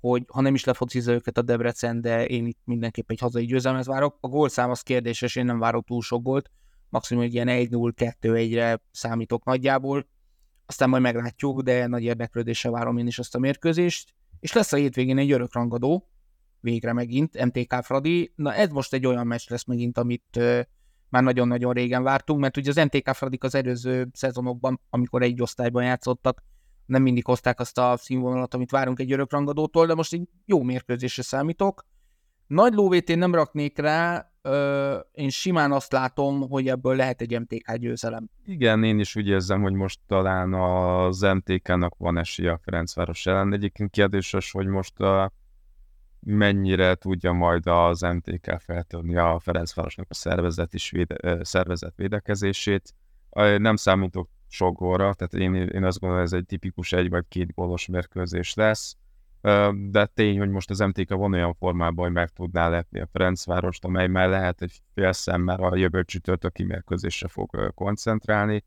hogy 0.00 0.24
ha 0.28 0.40
nem 0.40 0.54
is 0.54 0.64
lefocizza 0.64 1.12
őket 1.12 1.38
a 1.38 1.42
Debrecen, 1.42 2.00
de 2.00 2.26
én 2.26 2.46
itt 2.46 2.58
mindenképp 2.64 3.10
egy 3.10 3.18
hazai 3.18 3.44
győzelmet 3.44 3.84
várok. 3.84 4.16
A 4.20 4.28
gólszám 4.28 4.70
az 4.70 4.80
kérdéses, 4.80 5.36
én 5.36 5.44
nem 5.44 5.58
várok 5.58 5.86
túl 5.86 6.02
sok 6.02 6.22
gólt, 6.22 6.50
maximum 6.88 7.22
egy 7.22 7.34
ilyen 7.34 7.48
1-0-2-1-re 7.50 8.80
számítok 8.90 9.44
nagyjából, 9.44 10.06
aztán 10.66 10.88
majd 10.88 11.02
meglátjuk, 11.02 11.62
de 11.62 11.86
nagy 11.86 12.02
érdeklődéssel 12.02 12.70
várom 12.70 12.98
én 12.98 13.06
is 13.06 13.18
azt 13.18 13.34
a 13.34 13.38
mérkőzést. 13.38 14.14
És 14.40 14.52
lesz 14.52 14.72
a 14.72 14.76
hétvégén 14.76 15.18
egy 15.18 15.32
örök 15.32 15.54
rangadó, 15.54 16.08
végre 16.60 16.92
megint, 16.92 17.44
MTK 17.44 17.74
Fradi. 17.82 18.32
Na 18.36 18.54
ez 18.54 18.70
most 18.70 18.92
egy 18.92 19.06
olyan 19.06 19.26
meccs 19.26 19.48
lesz 19.48 19.64
megint, 19.64 19.98
amit 19.98 20.36
uh, 20.36 20.60
már 21.08 21.22
nagyon-nagyon 21.22 21.72
régen 21.72 22.02
vártunk, 22.02 22.40
mert 22.40 22.56
ugye 22.56 22.70
az 22.70 22.76
MTK 22.76 23.14
Fradik 23.14 23.44
az 23.44 23.54
előző 23.54 24.08
szezonokban, 24.12 24.80
amikor 24.90 25.22
egy 25.22 25.42
osztályban 25.42 25.84
játszottak, 25.84 26.42
nem 26.90 27.02
mindig 27.02 27.24
hozták 27.24 27.60
azt 27.60 27.78
a 27.78 27.96
színvonalat, 27.96 28.54
amit 28.54 28.70
várunk 28.70 29.00
egy 29.00 29.12
örökrangadótól, 29.12 29.86
de 29.86 29.94
most 29.94 30.12
egy 30.12 30.28
jó 30.44 30.62
mérkőzésre 30.62 31.22
számítok. 31.22 31.84
Nagy 32.46 32.74
lóvét 32.74 33.08
én 33.08 33.18
nem 33.18 33.34
raknék 33.34 33.78
rá, 33.78 34.32
ö, 34.42 34.98
én 35.12 35.28
simán 35.28 35.72
azt 35.72 35.92
látom, 35.92 36.48
hogy 36.48 36.68
ebből 36.68 36.96
lehet 36.96 37.20
egy 37.20 37.40
MTK 37.40 37.74
győzelem. 37.76 38.28
Igen, 38.44 38.84
én 38.84 38.98
is 38.98 39.16
úgy 39.16 39.26
érzem, 39.26 39.62
hogy 39.62 39.72
most 39.72 40.00
talán 40.06 40.54
az 40.54 41.20
MTK-nak 41.20 41.94
van 41.98 42.18
esélye 42.18 42.50
a 42.52 42.60
Ferencváros 42.62 43.26
ellen. 43.26 43.52
Egyébként 43.52 43.90
kérdéses, 43.90 44.50
hogy 44.50 44.66
most 44.66 45.00
a 45.00 45.32
mennyire 46.20 46.94
tudja 46.94 47.32
majd 47.32 47.66
az 47.66 48.00
MTK 48.00 48.56
feltörni 48.58 49.16
a 49.16 49.38
Ferencvárosnak 49.38 50.06
a 50.08 50.14
szervezet, 50.14 50.74
is 50.74 50.90
véde, 50.90 51.44
szervezet 51.44 51.96
védekezését. 51.96 52.94
Nem 53.58 53.76
számítok 53.76 54.28
sok 54.52 54.78
gólra, 54.78 55.14
tehát 55.14 55.34
én, 55.34 55.54
én 55.54 55.84
azt 55.84 55.98
gondolom, 55.98 56.24
ez 56.24 56.32
egy 56.32 56.46
tipikus 56.46 56.92
egy 56.92 57.10
vagy 57.10 57.24
két 57.28 57.54
gólos 57.54 57.86
mérkőzés 57.86 58.54
lesz, 58.54 58.96
de 59.90 60.06
tény, 60.06 60.38
hogy 60.38 60.48
most 60.48 60.70
az 60.70 60.78
MTK 60.78 61.08
van 61.08 61.32
olyan 61.32 61.54
formában, 61.54 62.04
hogy 62.04 62.14
meg 62.14 62.28
tudná 62.28 62.68
lepni 62.68 63.00
a 63.00 63.08
Ferencvárost, 63.12 63.84
amely 63.84 64.06
már 64.06 64.28
lehet 64.28 64.62
egy 64.62 64.80
fél 64.94 65.12
szemmel 65.12 65.62
a 65.62 65.76
jövő 65.76 66.04
csütörtöki 66.04 66.64
mérkőzésre 66.64 67.28
fog 67.28 67.72
koncentrálni. 67.74 68.64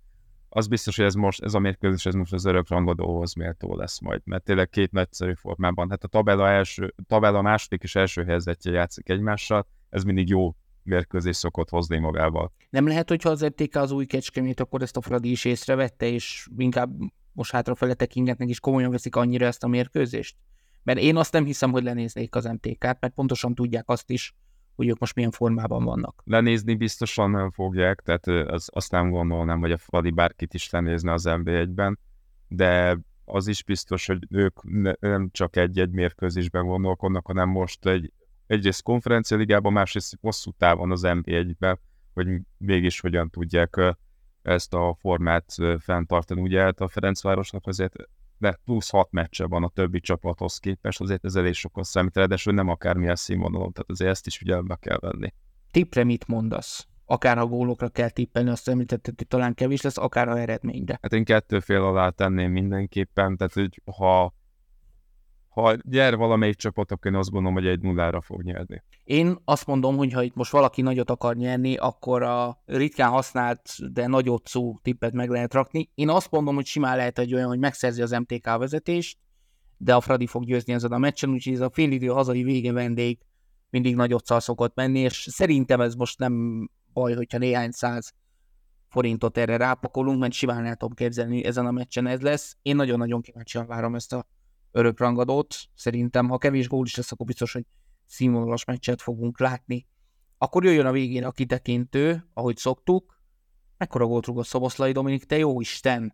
Az 0.49 0.67
biztos, 0.67 0.95
hogy 0.95 1.05
ez, 1.05 1.13
most, 1.13 1.43
ez 1.43 1.53
a 1.53 1.59
mérkőzés 1.59 2.05
ez 2.05 2.13
most 2.13 2.33
az 2.33 2.45
örök 2.45 2.69
rangadóhoz 2.69 3.33
méltó 3.33 3.75
lesz 3.75 3.99
majd, 3.99 4.21
mert 4.25 4.43
tényleg 4.43 4.69
két 4.69 4.91
nagyszerű 4.91 5.33
formában. 5.33 5.89
Hát 5.89 6.03
a 6.03 6.07
tabella, 6.07 6.47
első, 6.47 6.93
tabella 7.07 7.41
második 7.41 7.83
és 7.83 7.95
első 7.95 8.23
helyzetje 8.23 8.71
játszik 8.71 9.09
egymással, 9.09 9.67
ez 9.89 10.03
mindig 10.03 10.27
jó 10.27 10.55
mérkőzés 10.83 11.35
szokott 11.35 11.69
hozni 11.69 11.97
magával. 11.97 12.51
Nem 12.69 12.87
lehet, 12.87 13.09
hogyha 13.09 13.29
az 13.29 13.45
RTK 13.45 13.75
az 13.75 13.91
új 13.91 14.05
kecskemét, 14.05 14.59
akkor 14.59 14.81
ezt 14.81 14.97
a 14.97 15.01
Fradi 15.01 15.31
is 15.31 15.45
észrevette, 15.45 16.05
és 16.05 16.47
inkább 16.57 16.91
most 17.31 17.51
hátrafele 17.51 17.93
tekingetnek 17.93 18.49
is 18.49 18.59
komolyan 18.59 18.91
veszik 18.91 19.15
annyira 19.15 19.45
ezt 19.45 19.63
a 19.63 19.67
mérkőzést? 19.67 20.35
Mert 20.83 20.99
én 20.99 21.15
azt 21.15 21.33
nem 21.33 21.45
hiszem, 21.45 21.71
hogy 21.71 21.83
lenéznék 21.83 22.35
az 22.35 22.45
MTK-t, 22.45 22.97
mert 22.99 23.13
pontosan 23.13 23.55
tudják 23.55 23.89
azt 23.89 24.09
is, 24.09 24.35
hogy 24.75 24.87
ők 24.87 24.99
most 24.99 25.15
milyen 25.15 25.31
formában 25.31 25.83
vannak. 25.83 26.21
Lenézni 26.25 26.75
biztosan 26.75 27.31
nem 27.31 27.51
fogják, 27.51 28.01
tehát 28.01 28.27
az, 28.27 28.69
azt 28.71 28.91
nem 28.91 29.09
gondolnám, 29.09 29.59
hogy 29.59 29.71
a 29.71 29.77
Fradi 29.77 30.11
bárkit 30.11 30.53
is 30.53 30.69
lenézne 30.69 31.11
az 31.11 31.23
NB1-ben, 31.27 31.99
de 32.47 32.99
az 33.25 33.47
is 33.47 33.63
biztos, 33.63 34.05
hogy 34.05 34.27
ők 34.29 34.63
nem 34.99 35.29
csak 35.31 35.55
egy-egy 35.55 35.91
mérkőzésben 35.91 36.65
gondolkodnak, 36.65 37.25
hanem 37.25 37.49
most 37.49 37.85
egy, 37.85 38.11
egyrészt 38.47 38.83
konferencialigában, 38.83 39.73
másrészt 39.73 40.17
hosszú 40.21 40.51
távon 40.51 40.91
az 40.91 41.01
NB1-ben, 41.03 41.79
hogy 42.13 42.27
mégis 42.57 42.99
hogyan 42.99 43.29
tudják 43.29 43.95
ezt 44.41 44.73
a 44.73 44.97
formát 44.99 45.55
fenntartani. 45.79 46.41
Ugye 46.41 46.61
hát 46.61 46.79
a 46.79 46.87
Ferencvárosnak 46.87 47.67
azért 47.67 47.95
de 48.43 48.59
plusz 48.65 48.89
hat 48.89 49.11
meccse 49.11 49.45
van 49.45 49.63
a 49.63 49.69
többi 49.69 49.99
csapathoz 49.99 50.57
képest, 50.57 51.01
azért 51.01 51.25
ez 51.25 51.35
elég 51.35 51.53
sokat 51.53 51.83
számít, 51.83 52.15
ráadásul 52.15 52.53
nem 52.53 52.69
akármilyen 52.69 53.15
színvonalon, 53.15 53.71
tehát 53.71 53.89
azért 53.89 54.09
ezt 54.09 54.25
is 54.27 54.37
figyelembe 54.37 54.75
kell 54.75 54.97
venni. 54.99 55.33
Tippre 55.71 56.03
mit 56.03 56.27
mondasz? 56.27 56.87
Akár 57.05 57.37
a 57.37 57.45
gólokra 57.45 57.89
kell 57.89 58.09
tippelni, 58.09 58.49
azt 58.49 58.67
említetted, 58.67 59.13
hogy 59.17 59.27
talán 59.27 59.53
kevés 59.53 59.81
lesz, 59.81 59.97
akár 59.97 60.27
a 60.27 60.39
eredményre. 60.39 60.99
Hát 61.01 61.13
én 61.13 61.23
kettő 61.23 61.59
fél 61.59 61.81
alá 61.81 62.09
tenném 62.09 62.51
mindenképpen, 62.51 63.37
tehát 63.37 63.53
hogy 63.53 63.81
ha 63.95 64.33
ha 65.53 65.75
nyer 65.89 66.15
valamelyik 66.15 66.55
csapat, 66.55 66.91
akkor 66.91 67.11
én 67.11 67.17
azt 67.17 67.29
gondolom, 67.29 67.55
hogy 67.57 67.67
egy 67.67 67.81
nullára 67.81 68.21
fog 68.21 68.41
nyerni. 68.41 68.83
Én 69.03 69.37
azt 69.45 69.65
mondom, 69.65 69.97
hogy 69.97 70.13
ha 70.13 70.23
itt 70.23 70.35
most 70.35 70.51
valaki 70.51 70.81
nagyot 70.81 71.09
akar 71.09 71.35
nyerni, 71.35 71.75
akkor 71.75 72.23
a 72.23 72.61
ritkán 72.65 73.09
használt, 73.09 73.93
de 73.93 74.07
nagyot 74.07 74.47
szó 74.47 74.79
tippet 74.81 75.13
meg 75.13 75.29
lehet 75.29 75.53
rakni. 75.53 75.89
Én 75.95 76.09
azt 76.09 76.31
mondom, 76.31 76.55
hogy 76.55 76.65
simán 76.65 76.97
lehet 76.97 77.19
egy 77.19 77.33
olyan, 77.33 77.47
hogy 77.47 77.59
megszerzi 77.59 78.01
az 78.01 78.11
MTK 78.11 78.57
vezetést, 78.57 79.17
de 79.77 79.95
a 79.95 80.01
Fradi 80.01 80.27
fog 80.27 80.45
győzni 80.45 80.73
ezen 80.73 80.91
a 80.91 80.97
meccsen, 80.97 81.29
úgyhogy 81.29 81.53
ez 81.53 81.61
a 81.61 81.69
félidő 81.69 82.07
hazai 82.07 82.43
vége 82.43 82.71
vendég 82.71 83.19
mindig 83.69 83.95
nagyot 83.95 84.25
szokott 84.25 84.75
menni, 84.75 84.99
és 84.99 85.27
szerintem 85.31 85.81
ez 85.81 85.95
most 85.95 86.19
nem 86.19 86.69
baj, 86.93 87.13
hogyha 87.13 87.37
néhány 87.37 87.71
száz 87.71 88.13
forintot 88.89 89.37
erre 89.37 89.57
rápakolunk, 89.57 90.19
mert 90.19 90.33
simán 90.33 90.65
el 90.65 90.75
tudom 90.75 90.95
képzelni, 90.95 91.43
ezen 91.43 91.65
a 91.65 91.71
meccsen 91.71 92.07
ez 92.07 92.21
lesz. 92.21 92.57
Én 92.61 92.75
nagyon-nagyon 92.75 93.21
kíváncsian 93.21 93.67
várom 93.67 93.95
ezt 93.95 94.13
a 94.13 94.25
örökrangadót. 94.73 95.55
Szerintem, 95.75 96.29
ha 96.29 96.37
kevés 96.37 96.67
gól 96.67 96.85
is 96.85 96.95
lesz, 96.95 97.11
akkor 97.11 97.25
biztos, 97.25 97.53
hogy 97.53 97.65
színvonalas 98.05 98.65
meccset 98.65 99.01
fogunk 99.01 99.39
látni. 99.39 99.87
Akkor 100.37 100.63
jöjjön 100.63 100.85
a 100.85 100.91
végén 100.91 101.23
a 101.23 101.31
kitekintő, 101.31 102.29
ahogy 102.33 102.57
szoktuk. 102.57 103.21
Mekkora 103.77 104.05
gólt 104.05 104.25
rúgott 104.25 104.45
Szoboszlai 104.45 104.91
Dominik, 104.91 105.23
te 105.23 105.37
jó 105.37 105.61
Isten! 105.61 106.13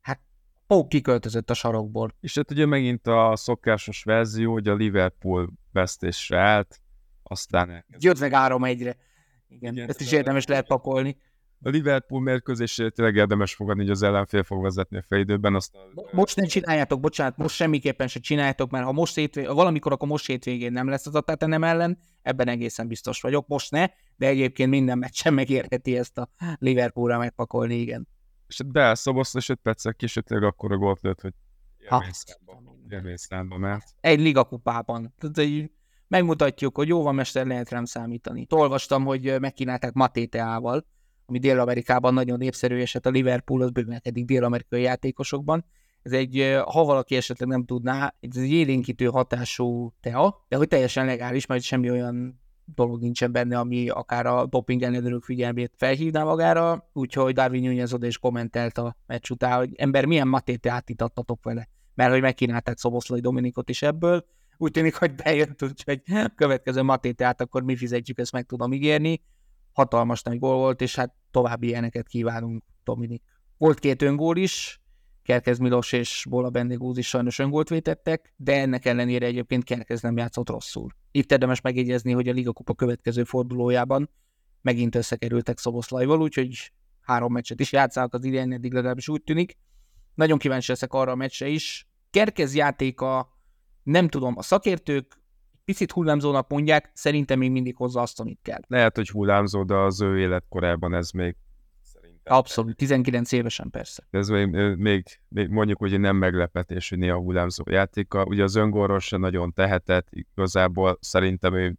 Hát 0.00 0.20
Pók 0.66 0.88
kiköltözött 0.88 1.50
a 1.50 1.54
sarokból. 1.54 2.14
És 2.20 2.34
hát 2.34 2.50
ugye 2.50 2.66
megint 2.66 3.06
a 3.06 3.36
szokásos 3.36 4.02
verzió, 4.02 4.52
hogy 4.52 4.68
a 4.68 4.74
Liverpool 4.74 5.52
vesztésre 5.72 6.40
állt, 6.40 6.80
aztán 7.22 7.70
elkezdett. 7.70 8.02
Jött 8.02 8.20
meg 8.20 8.32
3 8.32 8.64
egyre. 8.64 8.96
Igen, 9.48 9.72
Igen, 9.72 9.88
ezt 9.88 10.00
is 10.00 10.12
érdemes 10.12 10.46
lehet 10.46 10.66
pakolni 10.66 11.16
a 11.62 11.68
Liverpool 11.68 12.20
mérkőzésére 12.20 12.90
tényleg 12.90 13.16
érdemes 13.16 13.54
fogadni, 13.54 13.82
hogy 13.82 13.90
az 13.90 14.02
ellenfél 14.02 14.42
fog 14.42 14.62
vezetni 14.62 14.96
a 14.96 15.02
fejidőben. 15.02 15.54
Azt 15.54 15.74
a... 15.74 15.78
Most 16.12 16.36
nem 16.36 16.46
csináljátok, 16.46 17.00
bocsánat, 17.00 17.36
most 17.36 17.54
semmiképpen 17.54 18.08
se 18.08 18.20
csináljátok, 18.20 18.70
mert 18.70 18.84
ha 18.84 18.92
most 18.92 19.14
hétvég, 19.14 19.46
ha 19.46 19.54
valamikor, 19.54 19.92
akkor 19.92 20.08
most 20.08 20.26
hétvégén 20.26 20.72
nem 20.72 20.88
lesz 20.88 21.06
az 21.06 21.14
a 21.14 21.20
Tottenham 21.20 21.64
ellen, 21.64 21.98
ebben 22.22 22.48
egészen 22.48 22.88
biztos 22.88 23.20
vagyok, 23.20 23.46
most 23.46 23.70
ne, 23.70 23.86
de 24.16 24.26
egyébként 24.26 24.70
minden 24.70 24.98
meccsen 24.98 25.34
megérheti 25.34 25.96
ezt 25.96 26.18
a 26.18 26.30
Liverpoolra 26.58 27.18
megpakolni, 27.18 27.74
igen. 27.74 28.08
És 28.46 28.60
de 28.66 28.94
Szoboszla 28.94 29.40
és 29.40 29.48
5 29.48 29.58
perccel 29.62 29.94
később 29.94 30.24
tényleg 30.24 30.48
akkor 30.48 30.72
a 30.72 30.76
gólt 30.76 31.00
lőtt, 31.00 31.20
hogy 31.20 31.34
élményszámba 32.88 33.58
ment. 33.58 33.84
Egy 34.00 34.20
ligakupában. 34.20 35.14
Tehát, 35.18 35.70
megmutatjuk, 36.08 36.76
hogy 36.76 36.88
jó 36.88 37.02
van, 37.02 37.14
mester, 37.14 37.46
lehet 37.46 37.70
rám 37.70 37.84
számítani. 37.84 38.46
Olvastam, 38.50 39.04
hogy 39.04 39.40
megkínálták 39.40 39.92
Matéteával, 39.92 40.86
ami 41.30 41.38
Dél-Amerikában 41.38 42.14
nagyon 42.14 42.38
népszerű, 42.38 42.76
és 42.76 42.92
hát 42.92 43.06
a 43.06 43.10
Liverpool 43.10 43.62
az 43.62 43.70
bővelkedik 43.70 44.24
dél-amerikai 44.24 44.82
játékosokban. 44.82 45.64
Ez 46.02 46.12
egy, 46.12 46.58
ha 46.64 46.84
valaki 46.84 47.16
esetleg 47.16 47.48
nem 47.48 47.64
tudná, 47.64 48.14
ez 48.20 48.36
egy 48.36 48.50
élénkítő 48.50 49.06
hatású 49.06 49.92
tea, 50.00 50.44
de 50.48 50.56
hogy 50.56 50.68
teljesen 50.68 51.06
legális, 51.06 51.46
mert 51.46 51.62
semmi 51.62 51.90
olyan 51.90 52.40
dolog 52.64 53.00
nincsen 53.00 53.32
benne, 53.32 53.58
ami 53.58 53.88
akár 53.88 54.26
a 54.26 54.46
doping 54.46 54.82
ellenőrök 54.82 55.22
figyelmét 55.22 55.72
felhívná 55.76 56.24
magára, 56.24 56.90
úgyhogy 56.92 57.34
Darwin 57.34 57.62
Nunez 57.62 57.92
oda 57.92 58.06
is 58.06 58.18
kommentelt 58.18 58.78
a 58.78 58.96
meccs 59.06 59.30
után, 59.30 59.58
hogy 59.58 59.70
ember 59.76 60.04
milyen 60.04 60.28
matéte 60.28 60.70
átitattatok 60.70 61.44
vele, 61.44 61.68
mert 61.94 62.10
hogy 62.10 62.20
megkínálták 62.20 62.78
Szoboszlai 62.78 63.20
Dominikot 63.20 63.68
is 63.68 63.82
ebből, 63.82 64.24
úgy 64.56 64.70
tűnik, 64.70 64.94
hogy 64.94 65.14
bejött, 65.14 65.62
úgyhogy 65.62 66.02
következő 66.34 66.82
matéteát 66.82 67.40
akkor 67.40 67.62
mi 67.62 67.76
fizetjük, 67.76 68.18
ezt 68.18 68.32
meg 68.32 68.46
tudom 68.46 68.72
ígérni 68.72 69.22
hatalmas 69.72 70.22
nagy 70.22 70.38
gól 70.38 70.56
volt, 70.56 70.80
és 70.80 70.94
hát 70.94 71.14
további 71.30 71.66
ilyeneket 71.66 72.08
kívánunk, 72.08 72.62
Dominik. 72.84 73.22
Volt 73.56 73.78
két 73.78 74.02
öngól 74.02 74.36
is, 74.36 74.80
Kerkez 75.22 75.58
Milos 75.58 75.92
és 75.92 76.26
Bola 76.28 76.50
Bendigúz 76.50 76.98
is 76.98 77.08
sajnos 77.08 77.38
öngólt 77.38 77.68
vétettek, 77.68 78.34
de 78.36 78.60
ennek 78.60 78.84
ellenére 78.84 79.26
egyébként 79.26 79.64
Kerkez 79.64 80.00
nem 80.00 80.16
játszott 80.16 80.48
rosszul. 80.48 80.90
Itt 81.10 81.32
érdemes 81.32 81.60
megjegyezni, 81.60 82.12
hogy 82.12 82.28
a 82.28 82.32
Liga 82.32 82.52
Kupa 82.52 82.74
következő 82.74 83.24
fordulójában 83.24 84.10
megint 84.62 84.94
összekerültek 84.94 85.58
Szoboszlajval, 85.58 86.20
úgyhogy 86.20 86.72
három 87.00 87.32
meccset 87.32 87.60
is 87.60 87.72
játszálnak 87.72 88.14
az 88.14 88.24
idén, 88.24 88.52
eddig 88.52 88.72
legalábbis 88.72 89.08
úgy 89.08 89.22
tűnik. 89.22 89.58
Nagyon 90.14 90.38
kíváncsi 90.38 90.70
leszek 90.70 90.92
arra 90.92 91.12
a 91.12 91.14
meccsre 91.14 91.46
is. 91.48 91.88
Kerkez 92.10 92.54
játéka, 92.54 93.38
nem 93.82 94.08
tudom, 94.08 94.34
a 94.36 94.42
szakértők 94.42 95.19
picit 95.70 95.92
hullámzónak 95.92 96.48
mondják, 96.48 96.90
szerintem 96.94 97.38
még 97.38 97.50
mindig 97.50 97.76
hozza 97.76 98.00
azt, 98.00 98.20
amit 98.20 98.38
kell. 98.42 98.60
Lehet, 98.66 98.96
hogy 98.96 99.08
hullámzó, 99.08 99.62
de 99.64 99.74
az 99.74 100.00
ő 100.00 100.18
életkorában 100.18 100.94
ez 100.94 101.10
még 101.10 101.36
szerintem. 101.82 102.36
Abszolút, 102.36 102.76
19 102.76 103.32
évesen 103.32 103.70
persze. 103.70 104.06
Ez 104.10 104.28
még, 104.28 104.46
még, 104.76 105.04
még 105.28 105.48
mondjuk, 105.48 105.78
hogy 105.78 106.00
nem 106.00 106.16
meglepetés, 106.16 106.88
hogy 106.88 106.98
néha 106.98 107.18
hullámzó 107.18 107.64
játéka. 107.70 108.24
Ugye 108.24 108.42
az 108.42 108.54
öngorról 108.54 108.98
se 108.98 109.16
nagyon 109.16 109.52
tehetett, 109.52 110.08
igazából 110.10 110.98
szerintem 111.00 111.54
ő 111.54 111.76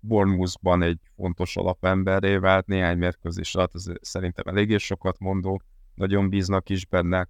Bournemouthban 0.00 0.82
egy 0.82 0.98
fontos 1.16 1.56
alapemberré 1.56 2.36
vált, 2.36 2.66
néhány 2.66 2.98
mérkőzés 2.98 3.54
alatt, 3.54 3.74
az 3.74 3.92
szerintem 4.00 4.46
eléggé 4.46 4.76
sokat 4.76 5.18
mondó, 5.18 5.62
nagyon 5.94 6.28
bíznak 6.28 6.68
is 6.68 6.86
benne 6.86 7.28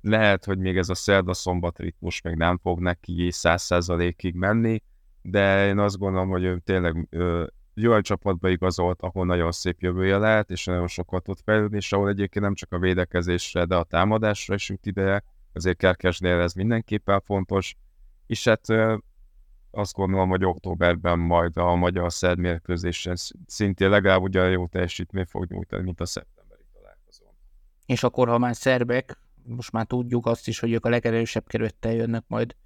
lehet, 0.00 0.44
hogy 0.44 0.58
még 0.58 0.76
ez 0.76 0.88
a 0.88 0.94
szerda-szombat 0.94 1.78
ritmus 1.78 2.20
még 2.20 2.34
nem 2.34 2.58
fog 2.58 2.80
neki 2.80 3.30
száz 3.30 3.62
százalékig 3.62 4.34
menni, 4.34 4.82
de 5.22 5.66
én 5.66 5.78
azt 5.78 5.98
gondolom, 5.98 6.28
hogy 6.28 6.44
ő 6.44 6.58
tényleg 6.58 7.06
ö, 7.10 7.46
olyan 7.86 8.02
csapatba 8.02 8.48
igazolt, 8.48 9.02
ahol 9.02 9.26
nagyon 9.26 9.52
szép 9.52 9.80
jövője 9.80 10.16
lehet, 10.16 10.50
és 10.50 10.64
nagyon 10.64 10.86
sokat 10.86 11.22
tud 11.22 11.38
fejlődni, 11.44 11.76
és 11.76 11.92
ahol 11.92 12.08
egyébként 12.08 12.44
nem 12.44 12.54
csak 12.54 12.72
a 12.72 12.78
védekezésre, 12.78 13.64
de 13.64 13.76
a 13.76 13.82
támadásra 13.82 14.54
is 14.54 14.68
jut 14.68 14.86
ideje, 14.86 15.24
azért 15.52 15.76
Kerkesnél 15.76 16.40
ez 16.40 16.52
mindenképpen 16.52 17.20
fontos, 17.20 17.76
és 18.26 18.44
hát 18.44 18.68
ö, 18.68 18.96
azt 19.70 19.94
gondolom, 19.94 20.28
hogy 20.28 20.44
októberben 20.44 21.18
majd 21.18 21.56
a 21.56 21.74
magyar 21.74 22.12
szerb 22.12 22.38
mérkőzésen 22.38 23.16
szintén 23.46 23.90
legalább 23.90 24.22
ugyan 24.22 24.50
jó 24.50 24.66
teljesítmény 24.66 25.24
fog 25.24 25.50
nyújtani, 25.50 25.82
mint 25.82 26.00
a 26.00 26.06
szeptemberi 26.06 26.64
találkozón. 26.72 27.32
És 27.86 28.02
akkor, 28.02 28.28
ha 28.28 28.38
már 28.38 28.56
szerbek, 28.56 29.18
most 29.48 29.72
már 29.72 29.86
tudjuk 29.86 30.26
azt 30.26 30.48
is, 30.48 30.58
hogy 30.58 30.72
ők 30.72 30.84
a 30.84 30.88
legerősebb 30.88 31.46
kerülettel 31.46 31.92
jönnek 31.92 32.24
majd 32.26 32.56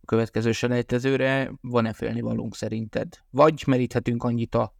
a 0.00 0.04
következő 0.06 0.52
selejtezőre, 0.52 1.52
van-e 1.60 1.92
félnivalónk 1.92 2.54
szerinted? 2.54 3.18
Vagy 3.30 3.62
meríthetünk 3.66 4.24
annyit 4.24 4.54
a 4.54 4.74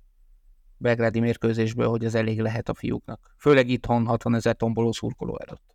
belgrádi 0.76 1.20
mérkőzésből, 1.20 1.88
hogy 1.88 2.04
ez 2.04 2.14
elég 2.14 2.40
lehet 2.40 2.68
a 2.68 2.74
fiúknak. 2.74 3.34
Főleg 3.38 3.68
itthon 3.68 4.06
60 4.06 4.34
ezer 4.34 4.56
tomboló 4.56 4.92
szurkoló 4.92 5.38
előtt. 5.46 5.74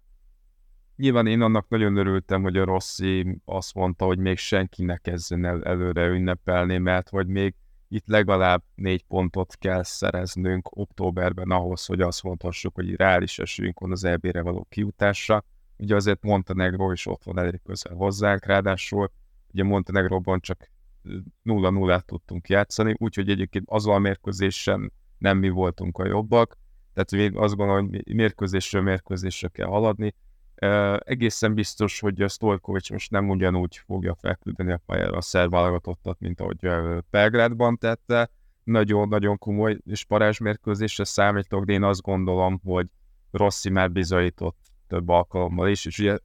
Nyilván 0.95 1.27
én 1.27 1.41
annak 1.41 1.67
nagyon 1.69 1.97
örültem, 1.97 2.41
hogy 2.41 2.57
a 2.57 2.65
Rossi 2.65 3.41
azt 3.45 3.73
mondta, 3.73 4.05
hogy 4.05 4.17
még 4.17 4.37
senki 4.37 4.83
ne 4.83 4.97
el 5.27 5.63
előre 5.63 6.05
ünnepelni, 6.05 6.77
mert 6.77 7.09
hogy 7.09 7.27
még 7.27 7.55
itt 7.87 8.07
legalább 8.07 8.63
négy 8.75 9.03
pontot 9.03 9.55
kell 9.55 9.83
szereznünk 9.83 10.77
októberben 10.77 11.51
ahhoz, 11.51 11.85
hogy 11.85 12.01
azt 12.01 12.23
mondhassuk, 12.23 12.75
hogy 12.75 12.95
reális 12.95 13.39
esélyünk 13.39 13.79
van 13.79 13.91
az 13.91 14.03
EB-re 14.03 14.41
való 14.41 14.65
kiutásra. 14.69 15.43
Ugye 15.77 15.95
azért 15.95 16.21
Montenegro 16.21 16.91
is 16.91 17.05
ott 17.05 17.23
van 17.23 17.39
elég 17.39 17.61
közel 17.63 17.95
hozzánk, 17.95 18.45
ráadásul 18.45 19.11
ugye 19.51 19.63
Montenegróban 19.63 20.39
csak 20.39 20.69
0-0-át 21.45 22.05
tudtunk 22.05 22.49
játszani, 22.49 22.95
úgyhogy 22.97 23.29
egyébként 23.29 23.65
azon 23.69 23.95
a 23.95 23.99
mérkőzésen 23.99 24.91
nem 25.17 25.37
mi 25.37 25.49
voltunk 25.49 25.97
a 25.97 26.05
jobbak, 26.05 26.57
tehát 26.93 27.11
még 27.11 27.37
azt 27.37 27.55
gondolom, 27.55 27.87
hogy 27.87 28.15
mérkőzésről 28.15 28.81
mérkőzésre 28.81 29.47
kell 29.47 29.67
haladni. 29.67 30.15
Uh, 30.61 30.97
egészen 31.05 31.53
biztos, 31.53 31.99
hogy 31.99 32.21
a 32.21 32.27
Stolkovics 32.27 32.91
most 32.91 33.11
nem 33.11 33.29
ugyanúgy 33.29 33.77
fogja 33.77 34.15
felküldeni 34.15 34.71
a 34.71 34.81
pályára 34.85 35.17
a 35.17 35.21
szerb 35.21 35.51
válogatottat, 35.51 36.19
mint 36.19 36.41
ahogy 36.41 36.69
Belgrádban 37.09 37.77
tette. 37.77 38.29
Nagyon-nagyon 38.63 39.37
komoly 39.37 39.77
és 39.85 40.05
parázsmérkőzésre 40.05 41.03
számítok, 41.03 41.65
de 41.65 41.73
én 41.73 41.83
azt 41.83 42.01
gondolom, 42.01 42.61
hogy 42.63 42.87
Rossi 43.31 43.69
már 43.69 43.91
bizonyított 43.91 44.66
több 44.87 45.09
alkalommal 45.09 45.69
is, 45.69 45.85
és 45.85 45.99
ugye 45.99 46.17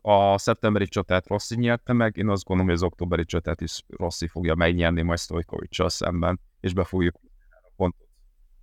a 0.00 0.38
szeptemberi 0.38 0.86
csatát 0.86 1.26
Rossi 1.26 1.56
nyerte 1.56 1.92
meg, 1.92 2.16
én 2.16 2.28
azt 2.28 2.44
gondolom, 2.44 2.70
hogy 2.70 2.80
az 2.82 2.90
októberi 2.90 3.24
csatát 3.24 3.60
is 3.60 3.82
Rossi 3.88 4.26
fogja 4.26 4.54
megnyerni 4.54 5.02
majd 5.02 5.18
Stojkovicsal 5.18 5.88
szemben, 5.88 6.40
és 6.60 6.74
be 6.74 6.84
fogjuk 6.84 7.20
pontot. 7.76 8.08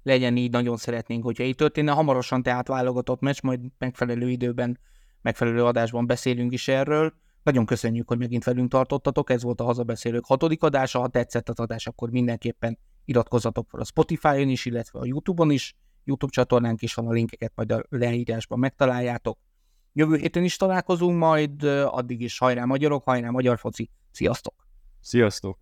Legyen 0.04 0.38
így, 0.38 0.52
nagyon 0.52 0.78
szeretnénk, 0.78 1.24
hogyha 1.24 1.44
így 1.44 1.56
történne. 1.56 1.92
Hamarosan 1.92 2.44
tehát 2.44 2.68
válogatott 2.68 3.20
meccs, 3.20 3.42
majd 3.42 3.60
megfelelő 3.78 4.30
időben, 4.30 4.80
megfelelő 5.22 5.66
adásban 5.66 6.08
beszélünk 6.08 6.54
is 6.54 6.68
erről. 6.68 7.14
Nagyon 7.44 7.66
köszönjük, 7.66 8.08
hogy 8.08 8.18
megint 8.18 8.44
velünk 8.44 8.70
tartottatok, 8.70 9.30
ez 9.30 9.44
volt 9.44 9.62
a 9.62 9.64
Hazabeszélők 9.64 10.26
hatodik 10.26 10.64
adása, 10.64 11.00
ha 11.00 11.08
tetszett 11.08 11.50
az 11.50 11.60
adás, 11.60 11.88
akkor 11.88 12.10
mindenképpen 12.10 12.80
iratkozzatok 13.06 13.70
fel 13.70 13.80
a 13.80 13.84
Spotify-on 13.84 14.50
is, 14.50 14.66
illetve 14.66 15.00
a 15.00 15.06
YouTube-on 15.06 15.52
is, 15.52 15.76
YouTube 16.04 16.32
csatornánk 16.32 16.82
is 16.82 16.94
van, 16.94 17.08
a 17.08 17.12
linkeket 17.12 17.52
majd 17.56 17.72
a 17.72 17.84
leírásban 17.90 18.60
megtaláljátok. 18.60 19.38
Jövő 19.94 20.18
héten 20.18 20.44
is 20.44 20.58
találkozunk 20.58 21.18
majd, 21.18 21.64
addig 21.86 22.22
is 22.22 22.38
hajrá 22.38 22.66
magyarok, 22.66 23.04
hajrá 23.04 23.30
magyar 23.30 23.60
foci. 23.60 23.90
Sziasztok! 24.12 24.68
Sziasztok! 25.00 25.58